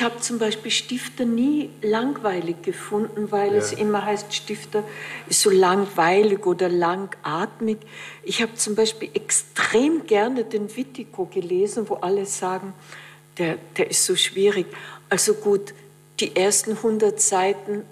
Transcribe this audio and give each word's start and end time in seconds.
Ich 0.00 0.04
habe 0.04 0.18
zum 0.18 0.38
Beispiel 0.38 0.70
Stifter 0.70 1.26
nie 1.26 1.68
langweilig 1.82 2.62
gefunden, 2.62 3.30
weil 3.30 3.52
ja. 3.52 3.58
es 3.58 3.74
immer 3.74 4.02
heißt, 4.02 4.32
Stifter 4.32 4.82
ist 5.28 5.42
so 5.42 5.50
langweilig 5.50 6.46
oder 6.46 6.70
langatmig. 6.70 7.76
Ich 8.22 8.40
habe 8.40 8.54
zum 8.54 8.74
Beispiel 8.76 9.10
extrem 9.12 10.06
gerne 10.06 10.44
den 10.44 10.74
Wittico 10.74 11.26
gelesen, 11.26 11.86
wo 11.90 11.96
alle 11.96 12.24
sagen, 12.24 12.72
der, 13.36 13.58
der 13.76 13.90
ist 13.90 14.06
so 14.06 14.16
schwierig. 14.16 14.68
Also 15.10 15.34
gut, 15.34 15.74
die 16.18 16.34
ersten 16.34 16.78
100 16.78 17.20
Seiten 17.20 17.82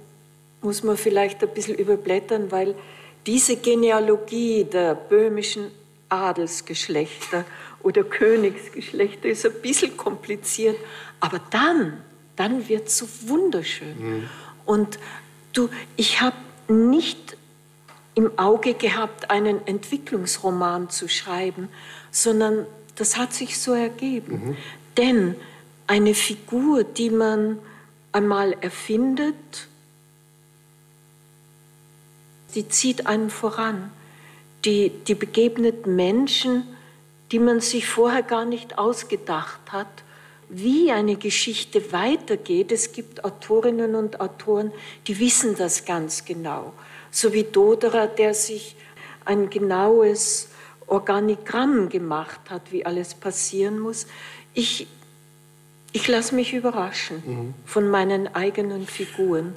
muss 0.63 0.83
man 0.83 0.97
vielleicht 0.97 1.43
ein 1.43 1.51
bisschen 1.51 1.75
überblättern, 1.75 2.51
weil 2.51 2.75
diese 3.27 3.57
Genealogie 3.57 4.65
der 4.65 4.95
böhmischen 4.95 5.71
Adelsgeschlechter 6.09 7.45
oder 7.83 8.05
Königsgeschlechter 8.05 9.29
ist 9.29 9.47
ein 9.47 9.53
bisschen 9.63 9.97
kompliziert, 9.97 10.77
aber 11.21 11.41
dann, 11.51 12.03
dann 12.37 12.69
wird 12.69 12.89
es 12.89 12.99
so 12.99 13.07
wunderschön. 13.27 13.97
Mhm. 13.99 14.29
Und 14.65 14.99
du, 15.53 15.69
ich 15.97 16.21
habe 16.21 16.37
nicht 16.69 17.37
im 18.15 18.37
Auge 18.39 18.75
gehabt, 18.75 19.31
einen 19.31 19.67
Entwicklungsroman 19.67 20.91
zu 20.91 21.09
schreiben, 21.09 21.69
sondern 22.11 22.67
das 22.97 23.17
hat 23.17 23.33
sich 23.33 23.59
so 23.59 23.73
ergeben. 23.73 24.49
Mhm. 24.49 24.57
Denn 24.97 25.37
eine 25.87 26.15
Figur, 26.15 26.85
die 26.85 27.11
man 27.11 27.59
einmal 28.13 28.57
erfindet, 28.61 29.69
die 32.55 32.69
zieht 32.69 33.07
einen 33.07 33.31
voran. 33.31 33.91
Die, 34.65 34.91
die 35.07 35.15
begegnet 35.15 35.87
Menschen, 35.87 36.65
die 37.31 37.39
man 37.39 37.61
sich 37.61 37.87
vorher 37.87 38.23
gar 38.23 38.45
nicht 38.45 38.79
ausgedacht 38.79 39.61
hat, 39.71 39.87
wie 40.49 40.91
eine 40.91 41.17
Geschichte 41.17 41.93
weitergeht. 41.93 42.73
Es 42.73 42.93
gibt 42.93 43.25
Autorinnen 43.25 43.95
und 43.95 44.21
Autoren, 44.21 44.73
die 45.07 45.19
wissen 45.19 45.55
das 45.57 45.85
ganz 45.85 46.25
genau. 46.25 46.73
So 47.11 47.33
wie 47.33 47.45
Doderer, 47.45 48.07
der 48.07 48.35
sich 48.35 48.77
ein 49.25 49.51
genaues 49.51 50.49
Organigramm 50.87 51.91
gemacht 51.91 52.41
hat, 52.49 52.73
wie 52.73 52.87
alles 52.87 53.15
passieren 53.15 53.79
muss. 53.79 54.07
Ich, 54.55 54.87
ich 55.93 56.09
lasse 56.09 56.35
mich 56.35 56.55
überraschen 56.55 57.23
mhm. 57.27 57.55
von 57.67 57.89
meinen 57.89 58.35
eigenen 58.35 58.87
Figuren. 58.87 59.55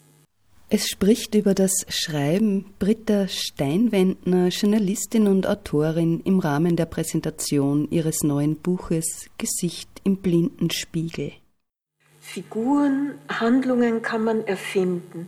Es 0.74 0.88
spricht 0.88 1.36
über 1.36 1.54
das 1.54 1.86
Schreiben 1.90 2.74
Britta 2.80 3.28
Steinwendner, 3.28 4.48
Journalistin 4.48 5.28
und 5.28 5.46
Autorin, 5.46 6.22
im 6.22 6.40
Rahmen 6.40 6.78
der 6.78 6.86
Präsentation 6.86 7.92
ihres 7.92 8.24
neuen 8.24 8.56
Buches 8.56 9.26
Gesicht 9.38 9.90
im 10.06 10.22
blinden 10.22 10.72
Spiegel. 10.72 11.34
Figuren, 12.22 13.16
Handlungen 13.28 14.02
kann 14.02 14.24
man 14.24 14.48
erfinden. 14.48 15.28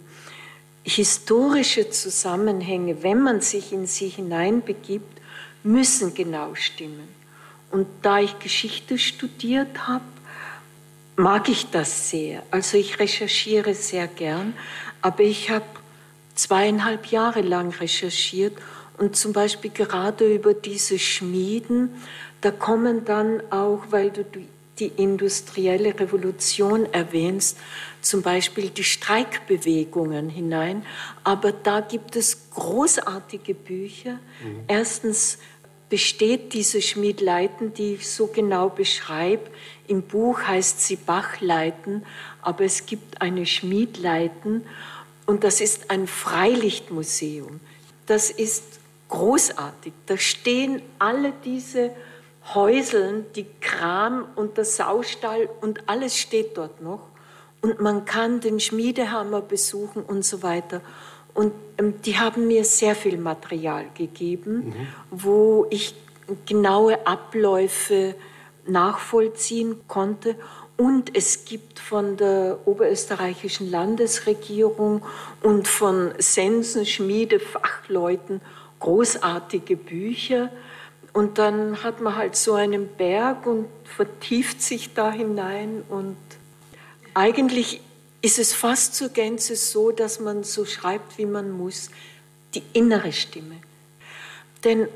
Historische 0.85 1.89
Zusammenhänge, 1.89 3.03
wenn 3.03 3.21
man 3.21 3.41
sich 3.41 3.73
in 3.73 3.85
sie 3.85 4.07
hineinbegibt, 4.07 5.19
müssen 5.65 6.13
genau 6.13 6.55
stimmen. 6.55 7.09
Und 7.69 7.87
da 8.01 8.21
ich 8.21 8.39
Geschichte 8.39 8.97
studiert 8.97 9.89
habe, 9.89 10.05
mag 11.17 11.49
ich 11.49 11.69
das 11.69 12.09
sehr. 12.09 12.43
Also 12.49 12.77
ich 12.77 12.97
recherchiere 12.99 13.73
sehr 13.73 14.07
gern, 14.07 14.53
aber 15.03 15.21
ich 15.21 15.51
habe 15.51 15.65
zweieinhalb 16.33 17.07
Jahre 17.07 17.41
lang 17.41 17.71
recherchiert 17.71 18.57
und 18.97 19.15
zum 19.15 19.33
Beispiel 19.33 19.69
gerade 19.69 20.33
über 20.33 20.53
diese 20.53 20.97
Schmieden, 20.97 21.89
da 22.41 22.51
kommen 22.51 23.05
dann 23.05 23.41
auch, 23.51 23.83
weil 23.89 24.09
du 24.11 24.25
die 24.79 24.87
industrielle 24.87 25.99
Revolution 25.99 26.91
erwähnst, 26.91 27.57
zum 28.01 28.21
Beispiel 28.21 28.69
die 28.69 28.83
Streikbewegungen 28.83 30.29
hinein. 30.29 30.83
Aber 31.23 31.51
da 31.51 31.81
gibt 31.81 32.15
es 32.15 32.49
großartige 32.49 33.53
Bücher. 33.53 34.13
Mhm. 34.13 34.63
Erstens 34.67 35.37
besteht 35.93 36.53
diese 36.53 36.81
Schmiedleiten, 36.81 37.75
die 37.75 37.93
ich 37.93 38.09
so 38.09 38.25
genau 38.25 38.67
beschreibe. 38.67 39.43
Im 39.85 40.01
Buch 40.01 40.41
heißt 40.41 40.81
sie 40.81 40.95
Bachleiten, 40.95 42.03
aber 42.41 42.63
es 42.63 42.87
gibt 42.87 43.21
eine 43.21 43.45
Schmiedleiten 43.45 44.65
und 45.27 45.43
das 45.43 45.61
ist 45.61 45.91
ein 45.91 46.07
Freilichtmuseum. 46.07 47.59
Das 48.07 48.31
ist 48.31 48.63
großartig. 49.09 49.93
Da 50.07 50.17
stehen 50.17 50.81
alle 50.97 51.31
diese 51.45 51.91
Häuseln, 52.55 53.27
die 53.35 53.45
Kram 53.61 54.25
und 54.35 54.57
der 54.57 54.65
Saustall 54.65 55.47
und 55.61 55.87
alles 55.87 56.17
steht 56.17 56.57
dort 56.57 56.81
noch. 56.81 57.07
Und 57.61 57.81
man 57.81 58.05
kann 58.05 58.39
den 58.39 58.59
Schmiedehammer 58.59 59.41
besuchen 59.41 60.01
und 60.01 60.25
so 60.25 60.41
weiter. 60.41 60.81
Und 61.33 61.53
ähm, 61.77 61.95
die 62.05 62.17
haben 62.19 62.47
mir 62.47 62.63
sehr 62.63 62.95
viel 62.95 63.17
Material 63.17 63.85
gegeben, 63.95 64.67
mhm. 64.67 64.87
wo 65.09 65.65
ich 65.69 65.95
genaue 66.45 67.05
Abläufe 67.05 68.15
nachvollziehen 68.65 69.81
konnte. 69.87 70.37
Und 70.77 71.13
es 71.15 71.45
gibt 71.45 71.77
von 71.79 72.17
der 72.17 72.57
oberösterreichischen 72.65 73.69
Landesregierung 73.69 75.03
und 75.41 75.67
von 75.67 76.13
Sensenschmiedefachleuten 76.17 78.41
großartige 78.79 79.77
Bücher. 79.77 80.49
Und 81.13 81.37
dann 81.37 81.83
hat 81.83 82.01
man 82.01 82.15
halt 82.15 82.35
so 82.35 82.53
einen 82.53 82.87
Berg 82.87 83.45
und 83.45 83.67
vertieft 83.83 84.63
sich 84.63 84.95
da 84.95 85.11
hinein. 85.11 85.83
Und 85.89 86.17
eigentlich 87.13 87.81
ist 88.23 88.39
es 88.39 88.53
fast 88.53 88.95
zur 88.95 89.09
Gänze 89.09 89.55
so, 89.55 89.91
dass 89.91 90.19
man 90.19 90.43
so 90.43 90.65
schreibt, 90.65 91.19
wie 91.19 91.27
man 91.27 91.51
muss, 91.51 91.91
die 92.55 92.63
innere 92.73 93.13
Stimme. 93.13 93.57
Denn 94.63 94.87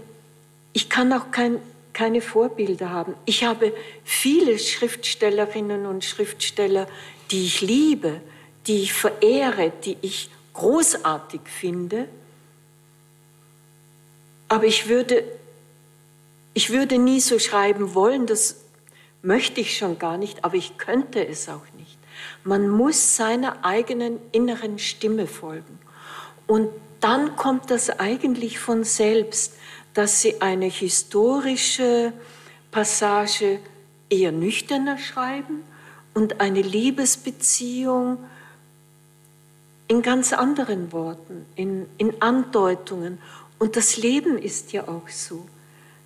ich 0.73 0.89
kann 0.89 1.13
auch 1.13 1.29
kein 1.29 1.59
keine 1.97 2.21
Vorbilder 2.21 2.91
haben. 2.91 3.15
Ich 3.25 3.43
habe 3.43 3.73
viele 4.03 4.59
Schriftstellerinnen 4.59 5.87
und 5.87 6.05
Schriftsteller, 6.05 6.87
die 7.31 7.47
ich 7.47 7.61
liebe, 7.61 8.21
die 8.67 8.83
ich 8.83 8.93
verehre, 8.93 9.71
die 9.83 9.97
ich 10.01 10.29
großartig 10.53 11.41
finde. 11.45 12.07
Aber 14.47 14.65
ich 14.65 14.87
würde, 14.87 15.23
ich 16.53 16.69
würde 16.69 16.99
nie 16.99 17.19
so 17.19 17.39
schreiben 17.39 17.95
wollen, 17.95 18.27
das 18.27 18.57
möchte 19.23 19.59
ich 19.59 19.75
schon 19.75 19.97
gar 19.97 20.19
nicht, 20.19 20.45
aber 20.45 20.53
ich 20.53 20.77
könnte 20.77 21.27
es 21.27 21.49
auch 21.49 21.65
nicht. 21.79 21.86
Man 22.47 22.69
muss 22.69 23.15
seiner 23.15 23.63
eigenen 23.63 24.19
inneren 24.31 24.79
Stimme 24.79 25.27
folgen. 25.27 25.79
Und 26.47 26.69
dann 27.01 27.35
kommt 27.35 27.69
das 27.69 27.99
eigentlich 27.99 28.57
von 28.57 28.83
selbst 28.83 29.53
dass 29.97 30.21
sie 30.21 30.41
eine 30.41 30.67
historische 30.67 32.13
Passage 32.69 33.57
eher 34.11 34.31
nüchterner 34.31 34.99
schreiben 34.99 35.63
und 36.13 36.39
eine 36.39 36.61
Liebesbeziehung 36.61 38.19
in 39.87 40.03
ganz 40.03 40.33
anderen 40.33 40.91
Worten, 40.91 41.47
in, 41.55 41.87
in 41.97 42.21
Andeutungen. 42.21 43.17
Und 43.57 43.75
das 43.75 43.97
Leben 43.97 44.37
ist 44.37 44.71
ja 44.71 44.87
auch 44.87 45.09
so. 45.09 45.47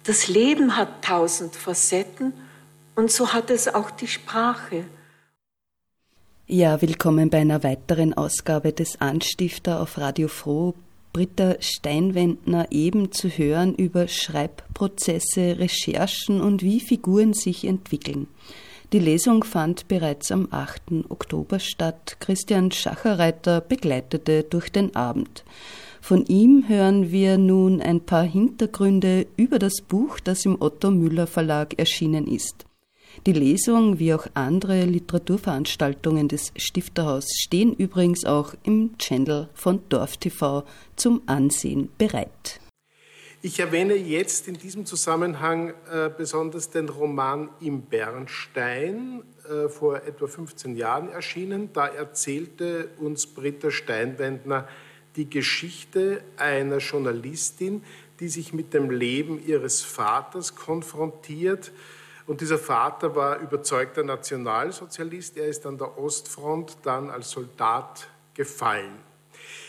Das 0.06 0.30
Leben 0.30 0.77
hat 0.77 1.04
tausend 1.04 1.57
Facetten 1.57 2.31
und 2.95 3.12
so 3.12 3.33
hat 3.33 3.50
es 3.50 3.68
auch 3.68 3.92
die 3.92 4.07
Sprache. 4.07 4.86
Ja, 6.53 6.81
willkommen 6.81 7.30
bei 7.30 7.38
einer 7.38 7.63
weiteren 7.63 8.13
Ausgabe 8.13 8.74
des 8.74 9.00
Anstifter 9.00 9.80
auf 9.80 9.98
Radio 9.98 10.27
Froh 10.27 10.74
Britta 11.13 11.56
Steinwendner 11.62 12.68
eben 12.71 13.13
zu 13.13 13.30
hören 13.30 13.74
über 13.74 14.09
Schreibprozesse, 14.09 15.59
Recherchen 15.59 16.42
und 16.42 16.62
wie 16.62 16.81
Figuren 16.81 17.31
sich 17.31 17.63
entwickeln. 17.63 18.27
Die 18.92 19.00
Lesung 19.00 19.45
fand 19.45 19.88
bereits 19.88 20.30
am 20.30 20.50
8. 20.51 21.06
Oktober 21.07 21.57
statt. 21.59 22.18
Christian 22.19 22.69
Schacherreiter 22.69 23.62
begleitete 23.62 24.44
durch 24.44 24.74
den 24.74 24.94
Abend. 24.94 25.45
Von 26.01 26.25
ihm 26.25 26.65
hören 26.68 27.13
wir 27.13 27.38
nun 27.38 27.81
ein 27.81 28.01
paar 28.01 28.24
Hintergründe 28.24 29.25
über 29.38 29.57
das 29.57 29.75
Buch, 29.88 30.19
das 30.19 30.44
im 30.44 30.62
Otto 30.62 30.92
Müller 30.92 31.27
Verlag 31.27 31.80
erschienen 31.80 32.27
ist. 32.27 32.65
Die 33.28 33.34
Lesung 33.34 34.00
wie 34.00 34.13
auch 34.13 34.28
andere 34.34 34.86
Literaturveranstaltungen 34.86 36.28
des 36.28 36.52
Stifterhaus 36.56 37.28
stehen 37.38 37.74
übrigens 37.74 38.25
auch 38.25 38.56
im 38.63 38.98
Channel 38.98 39.50
von 39.54 39.81
DorfTV 39.90 40.63
zum 40.96 41.22
Ansehen 41.28 41.90
bereit. 41.98 42.60
Ich 43.44 43.60
erwähne 43.60 43.96
jetzt 43.96 44.48
in 44.48 44.56
diesem 44.56 44.86
Zusammenhang 44.86 45.74
äh, 45.92 46.12
besonders 46.16 46.69
den 46.69 46.90
Roman 46.90 47.50
Im 47.60 47.81
Bernstein, 47.81 49.24
äh, 49.50 49.68
vor 49.68 49.98
etwa 50.04 50.28
15 50.28 50.75
Jahren 50.75 51.10
erschienen. 51.10 51.69
Da 51.74 51.88
erzählte 51.88 52.90
uns 53.00 53.25
Britta 53.25 53.72
Steinwendner 53.72 54.68
die 55.16 55.28
Geschichte 55.28 56.24
einer 56.38 56.78
Journalistin, 56.78 57.84
die 58.19 58.28
sich 58.28 58.54
mit 58.54 58.75
dem 58.75 58.92
Leben 58.92 59.44
ihres 59.44 59.81
Vaters 59.81 60.56
konfrontiert. 60.56 61.72
Und 62.27 62.41
dieser 62.41 62.59
Vater 62.59 63.15
war 63.15 63.39
überzeugter 63.39 64.03
Nationalsozialist. 64.03 65.38
Er 65.38 65.47
ist 65.47 65.65
an 65.65 65.77
der 65.77 65.97
Ostfront 65.97 66.77
dann 66.83 67.09
als 67.09 67.31
Soldat 67.31 68.07
gefallen. 68.33 69.00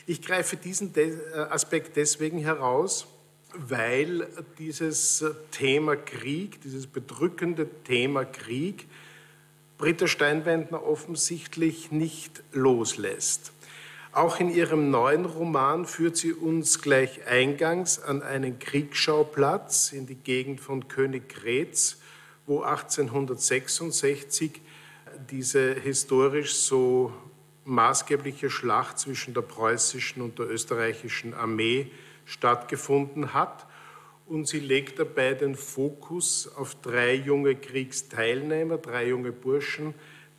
Ich 0.06 0.22
greife 0.22 0.56
diesen 0.56 0.92
äh, 0.96 1.12
Aspekt 1.50 1.96
deswegen 1.96 2.38
heraus, 2.38 3.06
weil 3.54 4.26
dieses 4.58 5.24
Thema 5.50 5.96
Krieg, 5.96 6.60
dieses 6.62 6.86
bedrückende 6.86 7.68
Thema 7.84 8.24
Krieg, 8.24 8.86
Britta 9.78 10.06
Steinwendner 10.06 10.84
offensichtlich 10.84 11.90
nicht 11.90 12.42
loslässt. 12.52 13.52
Auch 14.12 14.40
in 14.40 14.50
ihrem 14.50 14.90
neuen 14.90 15.24
Roman 15.24 15.86
führt 15.86 16.16
sie 16.16 16.32
uns 16.32 16.82
gleich 16.82 17.26
eingangs 17.26 17.98
an 17.98 18.22
einen 18.22 18.58
Kriegsschauplatz 18.58 19.92
in 19.92 20.06
die 20.06 20.16
Gegend 20.16 20.60
von 20.60 20.86
Königgrätz, 20.86 21.96
wo 22.46 22.62
1866 22.62 24.60
diese 25.30 25.74
historisch 25.74 26.54
so 26.54 27.12
maßgebliche 27.64 28.50
Schlacht 28.50 28.98
zwischen 28.98 29.34
der 29.34 29.42
preußischen 29.42 30.22
und 30.22 30.38
der 30.38 30.50
österreichischen 30.50 31.34
Armee 31.34 31.90
stattgefunden 32.24 33.34
hat. 33.34 33.66
Und 34.26 34.48
sie 34.48 34.60
legt 34.60 34.98
dabei 34.98 35.34
den 35.34 35.56
Fokus 35.56 36.50
auf 36.56 36.74
drei 36.76 37.14
junge 37.14 37.54
Kriegsteilnehmer, 37.54 38.78
drei 38.78 39.08
junge 39.08 39.32
Burschen, 39.32 39.94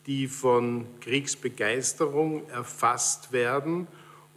die 0.05 0.27
von 0.27 0.87
Kriegsbegeisterung 1.01 2.49
erfasst 2.49 3.31
werden 3.31 3.87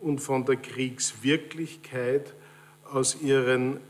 und 0.00 0.20
von 0.20 0.44
der 0.44 0.56
Kriegswirklichkeit 0.56 2.34
aus 2.84 3.20
ihren 3.20 3.80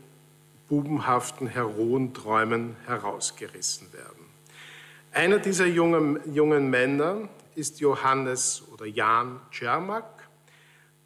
bubenhaften 0.67 1.47
Heroenträumen 1.47 2.75
herausgerissen 2.85 3.91
werden. 3.93 4.25
Einer 5.11 5.39
dieser 5.39 5.65
jungen, 5.65 6.19
jungen 6.33 6.69
Männer 6.69 7.29
ist 7.55 7.79
Johannes 7.79 8.63
oder 8.71 8.85
Jan 8.85 9.39
Czermak, 9.51 10.27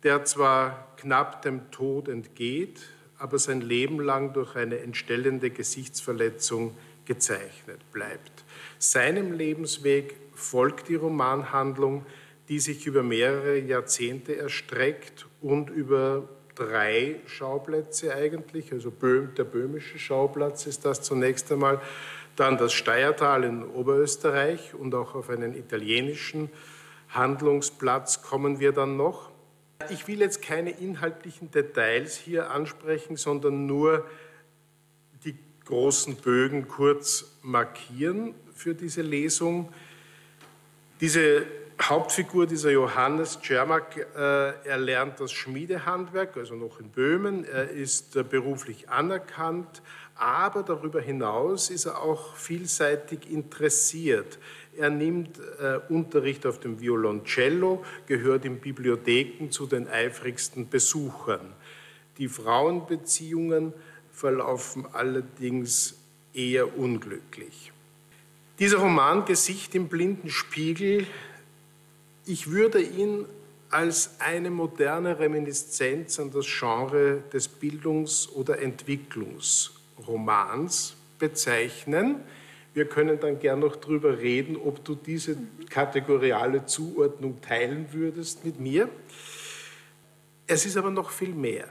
der 0.03 0.25
zwar 0.25 0.95
knapp 0.97 1.41
dem 1.43 1.71
Tod 1.71 2.07
entgeht, 2.07 2.81
aber 3.17 3.37
sein 3.39 3.61
Leben 3.61 3.99
lang 3.99 4.33
durch 4.33 4.55
eine 4.55 4.79
entstellende 4.79 5.51
Gesichtsverletzung 5.51 6.75
gezeichnet 7.05 7.79
bleibt. 7.91 8.43
Seinem 8.79 9.31
Lebensweg 9.31 10.15
folgt 10.33 10.89
die 10.89 10.95
Romanhandlung, 10.95 12.05
die 12.49 12.59
sich 12.59 12.87
über 12.87 13.03
mehrere 13.03 13.59
Jahrzehnte 13.59 14.35
erstreckt 14.35 15.27
und 15.39 15.69
über 15.69 16.27
drei 16.61 17.15
Schauplätze 17.25 18.13
eigentlich, 18.13 18.71
also 18.71 18.91
Böhm, 18.91 19.33
der 19.35 19.45
böhmische 19.45 19.97
Schauplatz 19.97 20.67
ist 20.67 20.85
das 20.85 21.01
zunächst 21.01 21.51
einmal, 21.51 21.81
dann 22.35 22.57
das 22.57 22.73
Steiertal 22.73 23.43
in 23.43 23.63
Oberösterreich 23.63 24.73
und 24.75 24.93
auch 24.93 25.15
auf 25.15 25.29
einen 25.29 25.55
italienischen 25.55 26.49
Handlungsplatz 27.09 28.21
kommen 28.21 28.59
wir 28.59 28.71
dann 28.71 28.95
noch. 28.95 29.31
Ich 29.89 30.07
will 30.07 30.19
jetzt 30.19 30.41
keine 30.41 30.69
inhaltlichen 30.69 31.49
Details 31.49 32.15
hier 32.15 32.51
ansprechen, 32.51 33.17
sondern 33.17 33.65
nur 33.65 34.05
die 35.25 35.35
großen 35.65 36.15
Bögen 36.17 36.67
kurz 36.67 37.37
markieren 37.41 38.35
für 38.53 38.75
diese 38.75 39.01
Lesung. 39.01 39.73
Diese 41.01 41.43
Hauptfigur, 41.81 42.47
dieser 42.47 42.71
Johannes 42.71 43.39
Czermak, 43.41 43.97
äh, 43.97 44.67
er 44.67 44.77
lernt 44.77 45.19
das 45.19 45.31
Schmiedehandwerk, 45.31 46.37
also 46.37 46.55
noch 46.55 46.79
in 46.79 46.89
Böhmen. 46.89 47.45
Er 47.45 47.69
ist 47.69 48.15
äh, 48.15 48.23
beruflich 48.23 48.89
anerkannt, 48.89 49.81
aber 50.15 50.63
darüber 50.63 51.01
hinaus 51.01 51.69
ist 51.69 51.85
er 51.85 52.01
auch 52.01 52.35
vielseitig 52.35 53.29
interessiert. 53.29 54.37
Er 54.77 54.89
nimmt 54.89 55.39
äh, 55.39 55.79
Unterricht 55.89 56.45
auf 56.45 56.59
dem 56.59 56.79
Violoncello, 56.79 57.83
gehört 58.05 58.45
in 58.45 58.59
Bibliotheken 58.59 59.49
zu 59.49 59.65
den 59.65 59.87
eifrigsten 59.87 60.69
Besuchern. 60.69 61.53
Die 62.17 62.27
Frauenbeziehungen 62.27 63.73
verlaufen 64.11 64.85
allerdings 64.93 65.95
eher 66.33 66.77
unglücklich. 66.77 67.71
Dieser 68.59 68.77
Roman 68.77 69.25
Gesicht 69.25 69.73
im 69.73 69.87
blinden 69.87 70.29
Spiegel, 70.29 71.07
ich 72.25 72.51
würde 72.51 72.81
ihn 72.81 73.25
als 73.69 74.15
eine 74.19 74.49
moderne 74.49 75.19
Reminiszenz 75.19 76.19
an 76.19 76.31
das 76.31 76.45
Genre 76.45 77.23
des 77.31 77.47
Bildungs- 77.47 78.27
oder 78.29 78.59
Entwicklungsromans 78.59 80.95
bezeichnen. 81.17 82.17
Wir 82.73 82.85
können 82.85 83.19
dann 83.19 83.39
gern 83.39 83.59
noch 83.59 83.75
darüber 83.75 84.19
reden, 84.19 84.55
ob 84.57 84.83
du 84.83 84.95
diese 84.95 85.37
kategoriale 85.69 86.65
Zuordnung 86.65 87.39
teilen 87.41 87.87
würdest 87.91 88.43
mit 88.45 88.59
mir. 88.59 88.89
Es 90.47 90.65
ist 90.65 90.77
aber 90.77 90.89
noch 90.91 91.11
viel 91.11 91.33
mehr, 91.33 91.67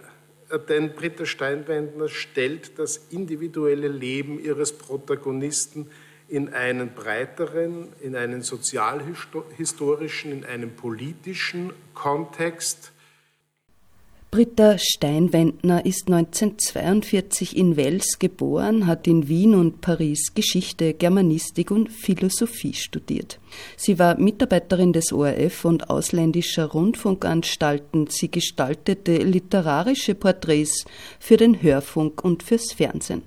denn 0.69 0.95
Britta 0.95 1.27
Steinwendner 1.27 2.09
stellt 2.09 2.79
das 2.79 3.09
individuelle 3.11 3.89
Leben 3.89 4.43
ihres 4.43 4.73
Protagonisten 4.73 5.91
in 6.31 6.55
einen 6.55 6.95
breiteren, 6.95 7.93
in 8.01 8.15
einen 8.15 8.43
sozialhistorischen, 8.43 10.33
in 10.33 10.45
einen 10.45 10.77
politischen 10.77 11.73
Kontext 11.93 12.93
Britta 14.33 14.79
Steinwendner 14.79 15.85
ist 15.85 16.07
1942 16.07 17.57
in 17.57 17.77
Wels 17.77 18.21
geboren, 18.21 18.87
hat 18.87 19.09
in 19.09 19.27
Wien 19.27 19.57
und 19.57 19.81
Paris 19.81 20.35
Geschichte, 20.37 20.95
Germanistik 20.95 21.73
und 21.73 21.91
Philosophie 21.91 22.75
studiert. 22.75 23.41
Sie 23.77 23.99
war 23.99 24.21
Mitarbeiterin 24.21 24.93
des 24.93 25.13
ORF 25.13 25.65
und 25.65 25.91
ausländischer 25.91 26.67
Rundfunkanstalten. 26.67 28.07
Sie 28.09 28.31
gestaltete 28.31 29.17
literarische 29.17 30.15
Porträts 30.15 30.85
für 31.19 31.37
den 31.37 31.61
Hörfunk 31.61 32.23
und 32.23 32.45
fürs 32.45 32.73
Fernsehen. 32.73 33.23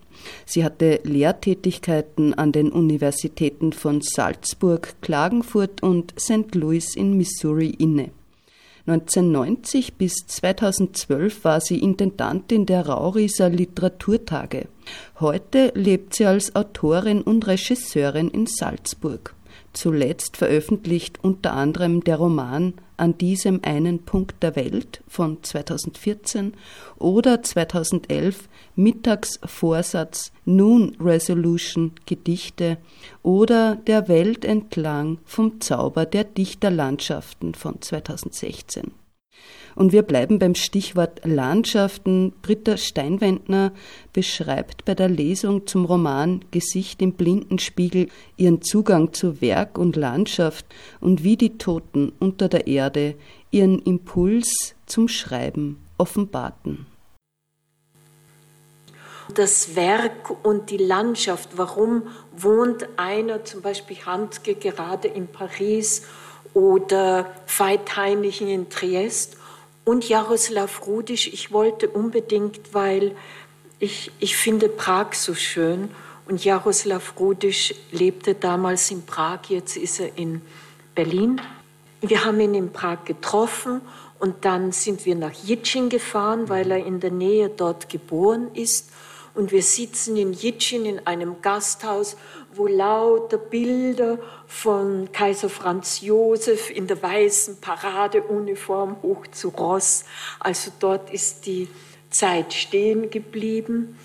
Sie 0.45 0.63
hatte 0.63 1.01
Lehrtätigkeiten 1.03 2.33
an 2.33 2.53
den 2.53 2.71
Universitäten 2.71 3.73
von 3.73 3.99
Salzburg, 3.99 4.95
Klagenfurt 5.01 5.83
und 5.83 6.13
St. 6.17 6.55
Louis 6.55 6.95
in 6.95 7.17
Missouri 7.17 7.71
inne. 7.71 8.11
1990 8.85 9.93
bis 9.93 10.27
2012 10.27 11.45
war 11.45 11.61
sie 11.61 11.79
Intendantin 11.79 12.65
der 12.65 12.85
Rauriser 12.87 13.47
Literaturtage. 13.47 14.67
Heute 15.21 15.71
lebt 15.73 16.15
sie 16.15 16.25
als 16.25 16.53
Autorin 16.53 17.21
und 17.21 17.47
Regisseurin 17.47 18.27
in 18.27 18.45
Salzburg. 18.45 19.35
Zuletzt 19.71 20.35
veröffentlicht 20.35 21.23
unter 21.23 21.53
anderem 21.53 22.03
der 22.03 22.17
Roman 22.17 22.73
An 23.03 23.17
diesem 23.17 23.59
einen 23.65 24.05
Punkt 24.05 24.41
der 24.41 24.55
Welt 24.55 25.03
von 25.09 25.43
2014 25.43 26.53
oder 26.97 27.43
2011 27.43 28.47
Mittagsvorsatz 28.77 30.31
Noon 30.45 30.95
Resolution 31.01 31.91
Gedichte 32.05 32.77
oder 33.21 33.75
Der 33.75 34.07
Welt 34.07 34.45
entlang 34.45 35.17
vom 35.25 35.59
Zauber 35.59 36.05
der 36.05 36.23
Dichterlandschaften 36.23 37.55
von 37.55 37.81
2016. 37.81 38.93
Und 39.75 39.91
wir 39.91 40.03
bleiben 40.03 40.39
beim 40.39 40.55
Stichwort 40.55 41.21
Landschaften. 41.23 42.33
Britta 42.41 42.77
Steinwendner 42.77 43.71
beschreibt 44.11 44.85
bei 44.85 44.95
der 44.95 45.09
Lesung 45.09 45.65
zum 45.67 45.85
Roman 45.85 46.43
Gesicht 46.51 47.01
im 47.01 47.13
Blindenspiegel 47.13 48.07
ihren 48.37 48.61
Zugang 48.61 49.13
zu 49.13 49.41
Werk 49.41 49.77
und 49.77 49.95
Landschaft 49.95 50.65
und 50.99 51.23
wie 51.23 51.37
die 51.37 51.57
Toten 51.57 52.13
unter 52.19 52.47
der 52.47 52.67
Erde 52.67 53.15
ihren 53.51 53.79
Impuls 53.79 54.75
zum 54.85 55.07
Schreiben 55.07 55.77
offenbarten. 55.97 56.85
Das 59.35 59.75
Werk 59.75 60.45
und 60.45 60.69
die 60.69 60.77
Landschaft, 60.77 61.49
warum 61.55 62.03
wohnt 62.35 62.87
einer, 62.97 63.45
zum 63.45 63.61
Beispiel 63.61 63.97
Handke, 64.05 64.55
gerade 64.55 65.07
in 65.07 65.27
Paris 65.27 66.03
oder 66.53 67.31
Veit 67.47 67.95
Heinichen 67.95 68.49
in 68.49 68.69
Triest 68.69 69.37
und 69.85 70.07
Jaroslav 70.07 70.85
Rudisch. 70.87 71.27
Ich 71.27 71.51
wollte 71.51 71.89
unbedingt, 71.89 72.73
weil 72.73 73.15
ich, 73.79 74.11
ich 74.19 74.35
finde 74.37 74.69
Prag 74.69 75.13
so 75.13 75.33
schön 75.33 75.89
und 76.27 76.43
Jaroslav 76.43 77.13
Rudisch 77.19 77.75
lebte 77.91 78.35
damals 78.35 78.89
in 78.91 79.05
Prag, 79.05 79.39
jetzt 79.49 79.75
ist 79.75 79.99
er 79.99 80.17
in 80.17 80.41
Berlin. 80.95 81.41
Wir 82.01 82.25
haben 82.25 82.39
ihn 82.39 82.53
in 82.53 82.71
Prag 82.71 83.05
getroffen 83.05 83.81
und 84.19 84.45
dann 84.45 84.71
sind 84.71 85.05
wir 85.05 85.15
nach 85.15 85.33
Jitschin 85.33 85.89
gefahren, 85.89 86.47
weil 86.47 86.71
er 86.71 86.85
in 86.85 86.99
der 86.99 87.11
Nähe 87.11 87.49
dort 87.49 87.89
geboren 87.89 88.49
ist. 88.53 88.89
Und 89.35 89.51
wir 89.51 89.63
sitzen 89.63 90.15
in 90.15 90.31
Jitschin 90.31 90.85
in 90.85 91.07
einem 91.07 91.41
Gasthaus, 91.41 92.15
wo 92.55 92.67
lauter 92.67 93.37
Bilder 93.37 94.19
von 94.47 95.11
Kaiser 95.11 95.49
Franz 95.49 96.01
Josef 96.01 96.69
in 96.69 96.87
der 96.87 97.01
weißen 97.01 97.59
Paradeuniform 97.61 98.97
hoch 99.01 99.27
zu 99.31 99.49
Ross. 99.49 100.05
Also 100.39 100.71
dort 100.79 101.11
ist 101.11 101.45
die 101.45 101.67
Zeit 102.09 102.53
stehen 102.53 103.09
geblieben. 103.09 103.97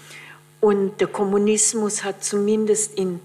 Und 0.60 1.00
der 1.00 1.08
Kommunismus 1.08 2.02
hat 2.02 2.24
zumindest 2.24 2.94
in, 2.94 3.20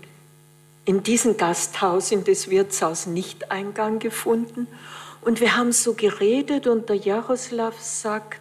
in 0.86 1.02
diesem 1.04 1.38
Gasthaus, 1.38 2.12
in 2.12 2.24
das 2.24 2.50
Wirtshaus, 2.50 3.08
nicht 3.08 3.52
Eingang 3.52 4.00
gefunden. 4.00 4.68
Und 5.22 5.40
wir 5.40 5.56
haben 5.56 5.72
so 5.72 5.94
geredet 5.94 6.68
und 6.68 6.90
der 6.90 6.98
Jaroslav 6.98 7.80
sagt, 7.80 8.40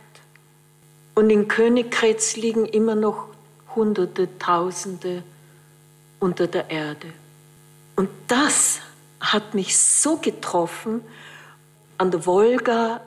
und 1.15 1.31
in 1.31 1.47
Königgrätz 1.47 2.37
liegen 2.37 2.65
immer 2.67 2.95
noch 2.95 3.29
Hunderte, 3.75 4.29
Tausende 4.39 5.23
unter 6.23 6.47
der 6.47 6.71
Erde. 6.71 7.09
Und 7.97 8.09
das 8.29 8.81
hat 9.21 9.55
mich 9.55 9.77
so 9.77 10.17
getroffen 10.17 11.03
an 11.99 12.11
der 12.11 12.25
Wolga, 12.27 13.01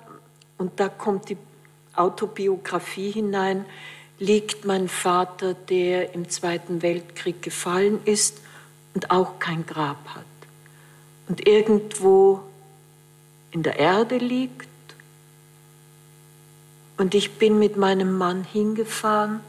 und 0.57 0.79
da 0.79 0.87
kommt 0.87 1.29
die 1.29 1.37
Autobiografie 1.95 3.11
hinein, 3.11 3.65
liegt 4.19 4.63
mein 4.63 4.87
Vater, 4.87 5.53
der 5.53 6.13
im 6.13 6.29
Zweiten 6.29 6.81
Weltkrieg 6.81 7.41
gefallen 7.41 7.99
ist 8.05 8.37
und 8.93 9.11
auch 9.11 9.39
kein 9.39 9.65
Grab 9.65 9.97
hat. 10.09 10.23
Und 11.27 11.45
irgendwo 11.45 12.41
in 13.51 13.63
der 13.63 13.79
Erde 13.79 14.17
liegt. 14.17 14.67
Und 16.97 17.15
ich 17.15 17.33
bin 17.37 17.59
mit 17.59 17.75
meinem 17.75 18.17
Mann 18.17 18.45
hingefahren 18.45 19.41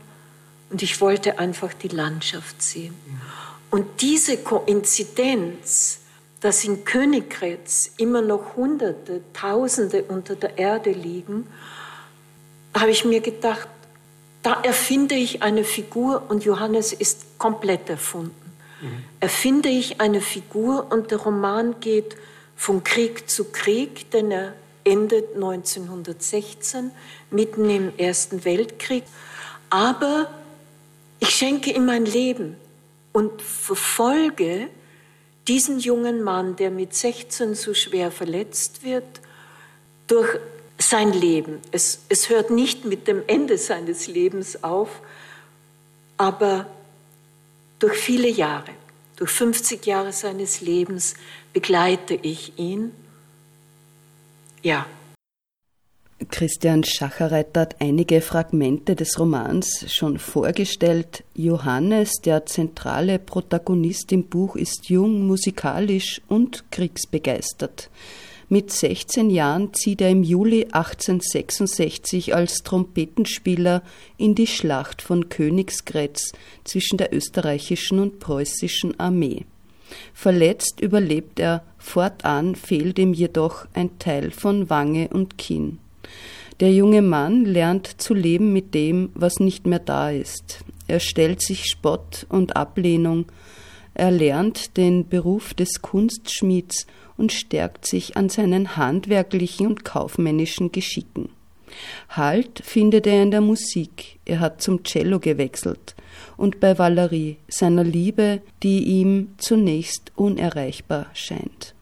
und 0.70 0.82
ich 0.82 1.00
wollte 1.00 1.38
einfach 1.38 1.72
die 1.72 1.88
Landschaft 1.88 2.60
sehen. 2.60 2.96
Und 3.70 4.00
diese 4.00 4.38
Koinzidenz, 4.38 6.00
dass 6.40 6.64
in 6.64 6.84
Königgrätz 6.84 7.92
immer 7.96 8.22
noch 8.22 8.56
Hunderte, 8.56 9.22
Tausende 9.32 10.04
unter 10.04 10.36
der 10.36 10.58
Erde 10.58 10.92
liegen, 10.92 11.46
habe 12.74 12.90
ich 12.90 13.04
mir 13.04 13.20
gedacht, 13.20 13.68
da 14.42 14.60
erfinde 14.62 15.16
ich 15.16 15.42
eine 15.42 15.64
Figur 15.64 16.22
und 16.28 16.44
Johannes 16.44 16.92
ist 16.92 17.38
komplett 17.38 17.90
erfunden. 17.90 18.52
Mhm. 18.80 19.04
Erfinde 19.18 19.68
ich 19.70 20.00
eine 20.00 20.20
Figur 20.20 20.92
und 20.92 21.10
der 21.10 21.18
Roman 21.18 21.80
geht 21.80 22.16
von 22.54 22.84
Krieg 22.84 23.28
zu 23.28 23.46
Krieg, 23.50 24.10
denn 24.12 24.30
er 24.30 24.52
endet 24.84 25.34
1916, 25.34 26.92
mitten 27.30 27.68
im 27.68 27.92
Ersten 27.98 28.44
Weltkrieg. 28.44 29.02
Aber 29.68 30.30
ich 31.18 31.30
schenke 31.30 31.72
ihm 31.72 31.86
mein 31.86 32.06
Leben 32.06 32.56
und 33.16 33.40
verfolge 33.40 34.68
diesen 35.48 35.78
jungen 35.78 36.22
Mann, 36.22 36.54
der 36.56 36.70
mit 36.70 36.94
16 36.94 37.54
so 37.54 37.72
schwer 37.72 38.10
verletzt 38.10 38.82
wird, 38.82 39.22
durch 40.06 40.38
sein 40.76 41.14
Leben. 41.14 41.62
Es, 41.72 42.00
es 42.10 42.28
hört 42.28 42.50
nicht 42.50 42.84
mit 42.84 43.08
dem 43.08 43.22
Ende 43.26 43.56
seines 43.56 44.06
Lebens 44.06 44.62
auf, 44.62 45.00
aber 46.18 46.66
durch 47.78 47.96
viele 47.96 48.28
Jahre, 48.28 48.72
durch 49.16 49.30
50 49.30 49.86
Jahre 49.86 50.12
seines 50.12 50.60
Lebens 50.60 51.14
begleite 51.54 52.16
ich 52.16 52.58
ihn. 52.58 52.92
Ja, 54.62 54.84
Christian 56.30 56.82
Schacherreiter 56.82 57.60
hat 57.60 57.76
einige 57.78 58.22
Fragmente 58.22 58.96
des 58.96 59.18
Romans 59.18 59.84
schon 59.92 60.18
vorgestellt. 60.18 61.24
Johannes, 61.34 62.22
der 62.24 62.46
zentrale 62.46 63.18
Protagonist 63.18 64.12
im 64.12 64.24
Buch, 64.24 64.56
ist 64.56 64.88
jung, 64.88 65.26
musikalisch 65.26 66.22
und 66.26 66.70
kriegsbegeistert. 66.70 67.90
Mit 68.48 68.72
16 68.72 69.28
Jahren 69.28 69.74
zieht 69.74 70.00
er 70.00 70.08
im 70.08 70.22
Juli 70.22 70.64
1866 70.64 72.34
als 72.34 72.62
Trompetenspieler 72.62 73.82
in 74.16 74.34
die 74.34 74.46
Schlacht 74.46 75.02
von 75.02 75.28
Königsgrätz 75.28 76.32
zwischen 76.64 76.96
der 76.96 77.12
österreichischen 77.12 77.98
und 77.98 78.20
preußischen 78.20 78.98
Armee. 78.98 79.44
Verletzt 80.14 80.80
überlebt 80.80 81.40
er, 81.40 81.62
fortan 81.76 82.54
fehlt 82.54 82.98
ihm 82.98 83.12
jedoch 83.12 83.66
ein 83.74 83.98
Teil 83.98 84.30
von 84.30 84.70
Wange 84.70 85.08
und 85.08 85.36
Kinn. 85.36 85.78
Der 86.60 86.72
junge 86.72 87.02
Mann 87.02 87.44
lernt 87.44 88.00
zu 88.00 88.14
leben 88.14 88.52
mit 88.52 88.74
dem, 88.74 89.10
was 89.14 89.40
nicht 89.40 89.66
mehr 89.66 89.78
da 89.78 90.10
ist. 90.10 90.60
Er 90.88 91.00
stellt 91.00 91.42
sich 91.42 91.66
Spott 91.66 92.26
und 92.28 92.56
Ablehnung. 92.56 93.26
Er 93.94 94.10
lernt 94.10 94.76
den 94.76 95.08
Beruf 95.08 95.52
des 95.54 95.82
Kunstschmieds 95.82 96.86
und 97.16 97.32
stärkt 97.32 97.86
sich 97.86 98.16
an 98.16 98.28
seinen 98.28 98.76
handwerklichen 98.76 99.66
und 99.66 99.84
kaufmännischen 99.84 100.72
Geschicken. 100.72 101.30
Halt 102.08 102.60
findet 102.64 103.06
er 103.06 103.22
in 103.22 103.30
der 103.30 103.40
Musik. 103.40 104.18
Er 104.24 104.40
hat 104.40 104.62
zum 104.62 104.82
Cello 104.84 105.18
gewechselt 105.18 105.94
und 106.36 106.60
bei 106.60 106.78
Valerie, 106.78 107.36
seiner 107.48 107.84
Liebe, 107.84 108.40
die 108.62 108.84
ihm 108.84 109.34
zunächst 109.38 110.12
unerreichbar 110.16 111.06
scheint. 111.14 111.75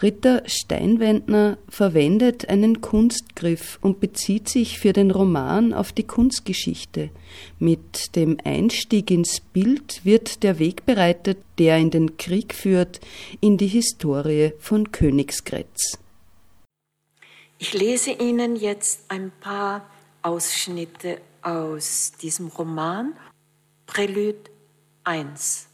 Britta 0.00 0.40
Steinwendner 0.46 1.58
verwendet 1.68 2.48
einen 2.48 2.80
Kunstgriff 2.80 3.78
und 3.82 4.00
bezieht 4.00 4.48
sich 4.48 4.78
für 4.78 4.94
den 4.94 5.10
Roman 5.10 5.74
auf 5.74 5.92
die 5.92 6.06
Kunstgeschichte. 6.06 7.10
Mit 7.58 8.16
dem 8.16 8.38
Einstieg 8.42 9.10
ins 9.10 9.40
Bild 9.40 10.02
wird 10.02 10.42
der 10.42 10.58
Weg 10.58 10.86
bereitet, 10.86 11.36
der 11.58 11.76
in 11.76 11.90
den 11.90 12.16
Krieg 12.16 12.54
führt, 12.54 13.00
in 13.42 13.58
die 13.58 13.66
Historie 13.66 14.54
von 14.58 14.90
Königsgrätz. 14.90 15.98
Ich 17.58 17.74
lese 17.74 18.12
Ihnen 18.12 18.56
jetzt 18.56 19.02
ein 19.08 19.30
paar 19.38 19.86
Ausschnitte 20.22 21.20
aus 21.42 22.12
diesem 22.22 22.46
Roman 22.46 23.12
Prälude 23.84 24.48
1 25.04 25.69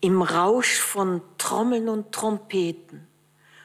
im 0.00 0.22
Rausch 0.22 0.78
von 0.78 1.22
Trommeln 1.38 1.88
und 1.88 2.12
Trompeten, 2.12 3.06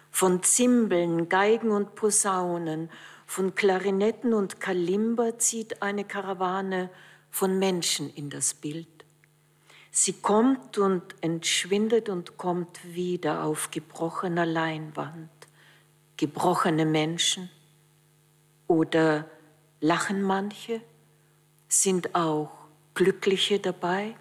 von 0.09 0.43
Zimbeln, 0.43 1.29
Geigen 1.29 1.71
und 1.71 1.95
Posaunen, 1.95 2.89
von 3.25 3.55
Klarinetten 3.55 4.33
und 4.33 4.59
Kalimba 4.59 5.37
zieht 5.37 5.81
eine 5.81 6.03
Karawane 6.03 6.89
von 7.29 7.57
Menschen 7.57 8.13
in 8.13 8.29
das 8.29 8.53
Bild. 8.53 8.87
Sie 9.91 10.13
kommt 10.13 10.77
und 10.77 11.03
entschwindet 11.21 12.09
und 12.09 12.37
kommt 12.37 12.79
wieder 12.83 13.43
auf 13.43 13.69
gebrochener 13.69 14.45
Leinwand. 14.45 15.29
Gebrochene 16.17 16.85
Menschen 16.85 17.49
oder 18.67 19.25
lachen 19.81 20.21
manche, 20.23 20.81
sind 21.67 22.15
auch 22.15 22.51
Glückliche 22.95 23.59
dabei? 23.59 24.15